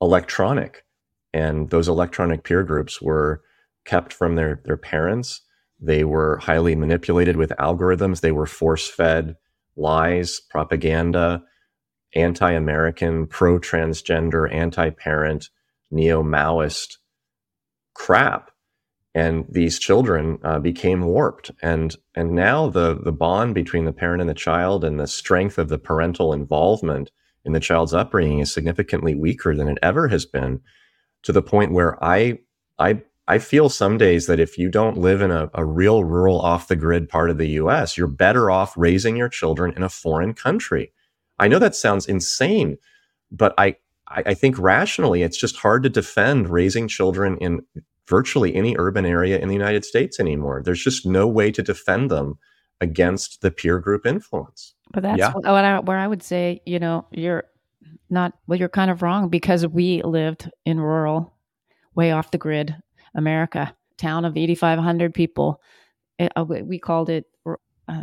electronic. 0.00 0.84
And 1.32 1.70
those 1.70 1.88
electronic 1.88 2.44
peer 2.44 2.62
groups 2.62 3.00
were 3.00 3.42
kept 3.84 4.12
from 4.12 4.36
their, 4.36 4.60
their 4.64 4.76
parents 4.76 5.42
they 5.80 6.04
were 6.04 6.36
highly 6.38 6.74
manipulated 6.76 7.36
with 7.36 7.52
algorithms. 7.58 8.20
They 8.20 8.32
were 8.32 8.46
force 8.46 8.86
fed 8.86 9.36
lies, 9.76 10.40
propaganda, 10.50 11.42
anti 12.14 12.52
American, 12.52 13.26
pro 13.26 13.58
transgender, 13.58 14.52
anti 14.52 14.90
parent, 14.90 15.48
neo 15.90 16.22
Maoist 16.22 16.98
crap. 17.94 18.50
And 19.14 19.44
these 19.48 19.78
children 19.78 20.38
uh, 20.44 20.60
became 20.60 21.02
warped. 21.02 21.50
And, 21.62 21.96
and 22.14 22.32
now 22.32 22.68
the, 22.68 23.00
the 23.02 23.12
bond 23.12 23.54
between 23.54 23.84
the 23.84 23.92
parent 23.92 24.20
and 24.20 24.30
the 24.30 24.34
child 24.34 24.84
and 24.84 25.00
the 25.00 25.08
strength 25.08 25.58
of 25.58 25.68
the 25.68 25.78
parental 25.78 26.32
involvement 26.32 27.10
in 27.44 27.52
the 27.52 27.60
child's 27.60 27.94
upbringing 27.94 28.38
is 28.38 28.52
significantly 28.52 29.14
weaker 29.14 29.56
than 29.56 29.68
it 29.68 29.78
ever 29.82 30.08
has 30.08 30.26
been 30.26 30.60
to 31.22 31.32
the 31.32 31.42
point 31.42 31.72
where 31.72 32.02
I, 32.02 32.38
I 32.78 33.02
I 33.30 33.38
feel 33.38 33.68
some 33.68 33.96
days 33.96 34.26
that 34.26 34.40
if 34.40 34.58
you 34.58 34.68
don't 34.68 34.98
live 34.98 35.22
in 35.22 35.30
a, 35.30 35.48
a 35.54 35.64
real 35.64 36.02
rural 36.02 36.40
off 36.40 36.66
the 36.66 36.74
grid 36.74 37.08
part 37.08 37.30
of 37.30 37.38
the 37.38 37.50
US, 37.50 37.96
you're 37.96 38.08
better 38.08 38.50
off 38.50 38.74
raising 38.76 39.16
your 39.16 39.28
children 39.28 39.72
in 39.76 39.84
a 39.84 39.88
foreign 39.88 40.34
country. 40.34 40.92
I 41.38 41.46
know 41.46 41.60
that 41.60 41.76
sounds 41.76 42.06
insane, 42.06 42.76
but 43.30 43.54
I, 43.56 43.76
I 44.08 44.34
think 44.34 44.58
rationally, 44.58 45.22
it's 45.22 45.36
just 45.36 45.58
hard 45.58 45.84
to 45.84 45.88
defend 45.88 46.50
raising 46.50 46.88
children 46.88 47.36
in 47.36 47.60
virtually 48.10 48.54
any 48.54 48.74
urban 48.76 49.06
area 49.06 49.38
in 49.38 49.48
the 49.48 49.54
United 49.54 49.84
States 49.84 50.18
anymore. 50.20 50.60
There's 50.62 50.82
just 50.82 51.06
no 51.06 51.26
way 51.28 51.52
to 51.52 51.62
defend 51.62 52.10
them 52.10 52.38
against 52.80 53.40
the 53.40 53.50
peer 53.50 53.78
group 53.78 54.04
influence. 54.04 54.74
But 54.92 55.04
that's 55.04 55.18
yeah. 55.18 55.32
what 55.32 55.64
I, 55.64 55.78
where 55.78 55.98
I 55.98 56.06
would 56.06 56.22
say, 56.22 56.60
you 56.66 56.80
know, 56.80 57.06
you're 57.12 57.44
not, 58.10 58.32
well, 58.46 58.58
you're 58.58 58.68
kind 58.68 58.90
of 58.90 59.02
wrong 59.02 59.28
because 59.28 59.66
we 59.66 60.02
lived 60.02 60.50
in 60.66 60.80
rural, 60.80 61.32
way 61.94 62.10
off 62.10 62.32
the 62.32 62.38
grid 62.38 62.74
America, 63.14 63.74
town 63.96 64.24
of 64.24 64.36
8,500 64.36 65.14
people. 65.14 65.60
It, 66.18 66.32
uh, 66.34 66.44
we 66.44 66.78
called 66.78 67.08
it 67.08 67.26
uh, 67.88 68.02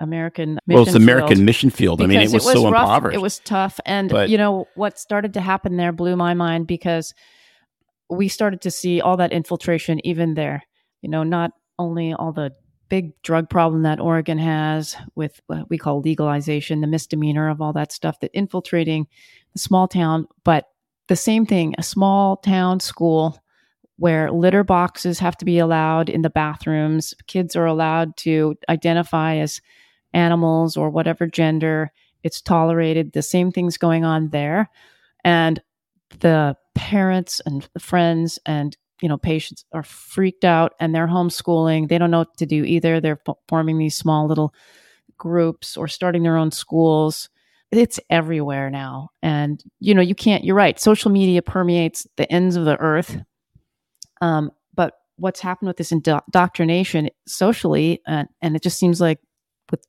American 0.00 0.58
Well, 0.66 0.82
it's 0.82 0.94
American 0.94 1.44
mission 1.44 1.70
field. 1.70 2.02
I 2.02 2.06
mean, 2.06 2.20
it 2.20 2.24
was, 2.24 2.34
it 2.34 2.36
was 2.36 2.52
so 2.52 2.70
rough, 2.70 2.82
impoverished. 2.82 3.16
It 3.16 3.22
was 3.22 3.38
tough. 3.40 3.80
And, 3.86 4.10
but, 4.10 4.28
you 4.28 4.36
know, 4.36 4.68
what 4.74 4.98
started 4.98 5.34
to 5.34 5.40
happen 5.40 5.76
there 5.76 5.92
blew 5.92 6.16
my 6.16 6.34
mind 6.34 6.66
because 6.66 7.14
we 8.10 8.28
started 8.28 8.60
to 8.62 8.70
see 8.70 9.00
all 9.00 9.16
that 9.16 9.32
infiltration 9.32 10.04
even 10.06 10.34
there. 10.34 10.62
You 11.02 11.08
know, 11.08 11.22
not 11.22 11.52
only 11.78 12.12
all 12.12 12.32
the 12.32 12.52
big 12.88 13.20
drug 13.22 13.50
problem 13.50 13.82
that 13.82 14.00
Oregon 14.00 14.38
has 14.38 14.96
with 15.14 15.40
what 15.46 15.68
we 15.68 15.78
call 15.78 16.00
legalization, 16.00 16.80
the 16.80 16.86
misdemeanor 16.86 17.48
of 17.48 17.60
all 17.60 17.72
that 17.74 17.92
stuff 17.92 18.20
that 18.20 18.30
infiltrating 18.32 19.06
the 19.52 19.58
small 19.58 19.86
town, 19.86 20.26
but 20.44 20.68
the 21.08 21.16
same 21.16 21.46
thing, 21.46 21.74
a 21.78 21.82
small 21.82 22.36
town 22.36 22.80
school 22.80 23.38
where 23.96 24.30
litter 24.30 24.62
boxes 24.62 25.18
have 25.18 25.36
to 25.36 25.44
be 25.44 25.58
allowed 25.58 26.08
in 26.08 26.22
the 26.22 26.30
bathrooms. 26.30 27.14
Kids 27.26 27.56
are 27.56 27.66
allowed 27.66 28.16
to 28.16 28.56
identify 28.68 29.36
as 29.36 29.60
animals 30.14 30.76
or 30.76 30.88
whatever 30.88 31.26
gender. 31.26 31.92
It's 32.22 32.40
tolerated. 32.40 33.12
The 33.12 33.22
same 33.22 33.50
thing's 33.50 33.76
going 33.76 34.04
on 34.04 34.30
there. 34.30 34.70
And 35.24 35.60
the 36.20 36.56
parents 36.78 37.40
and 37.44 37.68
friends 37.76 38.38
and 38.46 38.76
you 39.02 39.08
know 39.08 39.18
patients 39.18 39.64
are 39.72 39.82
freaked 39.82 40.44
out 40.44 40.74
and 40.78 40.94
they're 40.94 41.08
homeschooling. 41.08 41.88
They 41.88 41.98
don't 41.98 42.12
know 42.12 42.20
what 42.20 42.36
to 42.36 42.46
do 42.46 42.62
either. 42.62 43.00
They're 43.00 43.20
forming 43.48 43.78
these 43.78 43.96
small 43.96 44.28
little 44.28 44.54
groups 45.16 45.76
or 45.76 45.88
starting 45.88 46.22
their 46.22 46.36
own 46.36 46.52
schools. 46.52 47.28
It's 47.72 47.98
everywhere 48.08 48.70
now. 48.70 49.08
And 49.22 49.60
you 49.80 49.92
know 49.92 50.00
you 50.00 50.14
can't 50.14 50.44
you're 50.44 50.54
right 50.54 50.78
social 50.78 51.10
media 51.10 51.42
permeates 51.42 52.06
the 52.16 52.30
ends 52.32 52.54
of 52.54 52.64
the 52.64 52.76
earth. 52.78 53.20
Um, 54.20 54.52
but 54.72 54.94
what's 55.16 55.40
happened 55.40 55.66
with 55.66 55.78
this 55.78 55.90
indoctrination 55.90 57.10
socially, 57.26 58.00
uh, 58.06 58.24
and 58.40 58.54
it 58.54 58.62
just 58.62 58.78
seems 58.78 59.00
like 59.00 59.18
with 59.68 59.84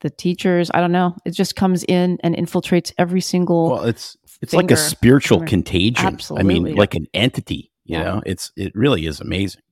the 0.00 0.10
teachers, 0.10 0.72
I 0.74 0.80
don't 0.80 0.92
know, 0.92 1.16
it 1.24 1.30
just 1.30 1.54
comes 1.54 1.84
in 1.84 2.18
and 2.24 2.34
infiltrates 2.34 2.92
every 2.98 3.20
single. 3.20 3.70
Well, 3.70 3.84
it's 3.84 4.16
it's 4.42 4.52
like 4.52 4.70
a 4.70 4.76
spiritual 4.76 5.40
contagion. 5.44 6.06
Absolutely. 6.06 6.54
I 6.56 6.60
mean, 6.60 6.74
like 6.74 6.94
an 6.94 7.06
entity. 7.14 7.70
You 7.84 7.98
yeah. 7.98 8.02
know, 8.02 8.22
it's 8.26 8.52
it 8.56 8.74
really 8.74 9.06
is 9.06 9.20
amazing. 9.20 9.62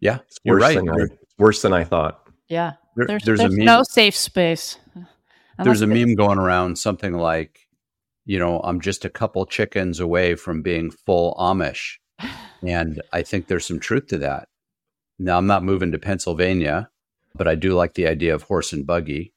Yeah, 0.00 0.18
you're 0.44 0.58
right. 0.58 0.76
Than 0.76 0.90
I, 0.90 1.06
worse 1.38 1.62
than 1.62 1.72
I 1.72 1.84
thought. 1.84 2.28
Yeah, 2.48 2.74
there, 2.96 3.06
there's, 3.06 3.22
there's, 3.24 3.38
there's 3.38 3.56
no 3.56 3.82
safe 3.82 4.16
space. 4.16 4.78
There's 5.58 5.80
a 5.80 5.86
meme 5.86 6.16
going 6.16 6.38
around 6.38 6.78
something 6.78 7.14
like, 7.14 7.66
you 8.26 8.38
know, 8.38 8.60
I'm 8.60 8.80
just 8.80 9.04
a 9.04 9.10
couple 9.10 9.46
chickens 9.46 10.00
away 10.00 10.34
from 10.34 10.60
being 10.62 10.90
full 10.90 11.34
Amish. 11.38 11.96
And 12.66 13.02
I 13.12 13.22
think 13.22 13.46
there's 13.46 13.66
some 13.66 13.78
truth 13.78 14.06
to 14.08 14.18
that. 14.18 14.48
Now, 15.18 15.36
I'm 15.36 15.46
not 15.46 15.62
moving 15.62 15.92
to 15.92 15.98
Pennsylvania, 15.98 16.88
but 17.34 17.46
I 17.46 17.54
do 17.54 17.74
like 17.74 17.94
the 17.94 18.08
idea 18.08 18.34
of 18.34 18.42
horse 18.42 18.72
and 18.72 18.86
buggy. 18.86 19.34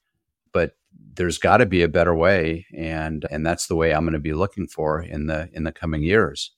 But 0.53 0.75
there's 1.19 1.37
got 1.37 1.57
to 1.57 1.65
be 1.65 1.83
a 1.83 1.89
better 1.89 2.15
way, 2.15 2.65
and 2.75 3.25
and 3.29 3.45
that's 3.45 3.67
the 3.67 3.75
way 3.75 3.93
I'm 3.93 4.03
going 4.03 4.13
to 4.13 4.19
be 4.19 4.33
looking 4.33 4.67
for 4.67 5.01
in 5.01 5.27
the 5.27 5.49
in 5.53 5.65
the 5.65 5.71
coming 5.73 6.01
years. 6.01 6.51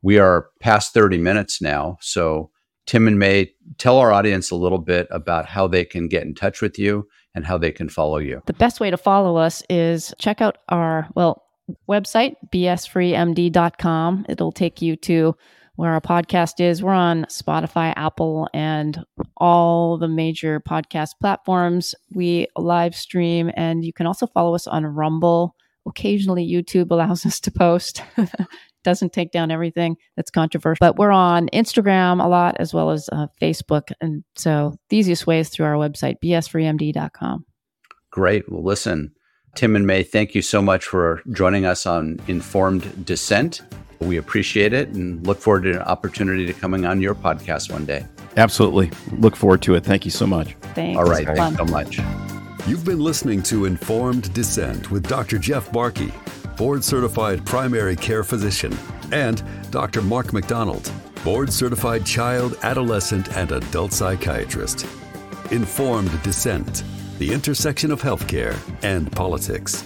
We 0.00 0.18
are 0.18 0.48
past 0.60 0.94
30 0.94 1.18
minutes 1.18 1.60
now, 1.60 1.98
so 2.00 2.50
Tim 2.86 3.06
and 3.06 3.18
May, 3.18 3.52
tell 3.76 3.98
our 3.98 4.10
audience 4.10 4.50
a 4.50 4.56
little 4.56 4.78
bit 4.78 5.08
about 5.10 5.44
how 5.44 5.66
they 5.68 5.84
can 5.84 6.08
get 6.08 6.22
in 6.22 6.34
touch 6.34 6.62
with 6.62 6.78
you 6.78 7.06
and 7.34 7.44
how 7.44 7.58
they 7.58 7.70
can 7.70 7.90
follow 7.90 8.16
you. 8.16 8.40
The 8.46 8.54
best 8.54 8.80
way 8.80 8.90
to 8.90 8.96
follow 8.96 9.36
us 9.36 9.62
is 9.68 10.14
check 10.18 10.40
out 10.40 10.56
our 10.70 11.06
well 11.14 11.42
website, 11.86 12.36
bsfreemd.com. 12.50 14.26
It'll 14.26 14.52
take 14.52 14.80
you 14.80 14.96
to 14.96 15.36
where 15.78 15.92
our 15.92 16.00
podcast 16.00 16.58
is. 16.58 16.82
We're 16.82 16.92
on 16.92 17.24
Spotify, 17.26 17.92
Apple, 17.94 18.48
and 18.52 19.00
all 19.36 19.96
the 19.96 20.08
major 20.08 20.58
podcast 20.58 21.10
platforms. 21.20 21.94
We 22.12 22.48
live 22.56 22.96
stream, 22.96 23.52
and 23.54 23.84
you 23.84 23.92
can 23.92 24.04
also 24.04 24.26
follow 24.26 24.56
us 24.56 24.66
on 24.66 24.84
Rumble. 24.84 25.54
Occasionally, 25.86 26.50
YouTube 26.50 26.90
allows 26.90 27.24
us 27.26 27.38
to 27.38 27.52
post. 27.52 28.02
Doesn't 28.82 29.12
take 29.12 29.30
down 29.30 29.52
everything 29.52 29.94
that's 30.16 30.32
controversial, 30.32 30.78
but 30.80 30.96
we're 30.96 31.12
on 31.12 31.48
Instagram 31.52 32.24
a 32.24 32.26
lot 32.26 32.56
as 32.58 32.74
well 32.74 32.90
as 32.90 33.08
uh, 33.12 33.28
Facebook. 33.40 33.92
And 34.00 34.24
so 34.34 34.74
the 34.88 34.96
easiest 34.96 35.28
way 35.28 35.38
is 35.38 35.48
through 35.48 35.66
our 35.66 35.74
website, 35.74 36.16
bsfreemd.com. 36.24 37.44
Great. 38.10 38.50
Well, 38.50 38.64
listen, 38.64 39.12
Tim 39.58 39.74
and 39.74 39.88
May, 39.88 40.04
thank 40.04 40.36
you 40.36 40.42
so 40.42 40.62
much 40.62 40.84
for 40.84 41.20
joining 41.32 41.66
us 41.66 41.84
on 41.84 42.20
Informed 42.28 43.04
Dissent. 43.04 43.62
We 43.98 44.16
appreciate 44.16 44.72
it 44.72 44.90
and 44.90 45.26
look 45.26 45.40
forward 45.40 45.64
to 45.64 45.70
an 45.70 45.78
opportunity 45.78 46.46
to 46.46 46.52
coming 46.52 46.86
on 46.86 47.00
your 47.00 47.16
podcast 47.16 47.72
one 47.72 47.84
day. 47.84 48.06
Absolutely. 48.36 48.92
Look 49.18 49.34
forward 49.34 49.60
to 49.62 49.74
it. 49.74 49.82
Thank 49.82 50.04
you 50.04 50.12
so 50.12 50.28
much. 50.28 50.54
Thanks. 50.76 50.96
All 50.96 51.06
right. 51.06 51.26
Thanks 51.26 51.58
so 51.58 51.64
much. 51.64 51.98
You've 52.68 52.84
been 52.84 53.00
listening 53.00 53.42
to 53.50 53.64
Informed 53.64 54.32
Dissent 54.32 54.92
with 54.92 55.08
Dr. 55.08 55.38
Jeff 55.38 55.72
Barke, 55.72 56.12
board 56.56 56.84
certified 56.84 57.44
primary 57.44 57.96
care 57.96 58.22
physician, 58.22 58.78
and 59.10 59.42
Dr. 59.72 60.02
Mark 60.02 60.32
McDonald, 60.32 60.88
board 61.24 61.52
certified 61.52 62.06
child, 62.06 62.56
adolescent, 62.62 63.36
and 63.36 63.50
adult 63.50 63.92
psychiatrist. 63.92 64.86
Informed 65.50 66.22
Dissent, 66.22 66.84
the 67.18 67.32
intersection 67.32 67.90
of 67.90 68.00
healthcare 68.00 68.56
and 68.82 69.10
politics. 69.12 69.84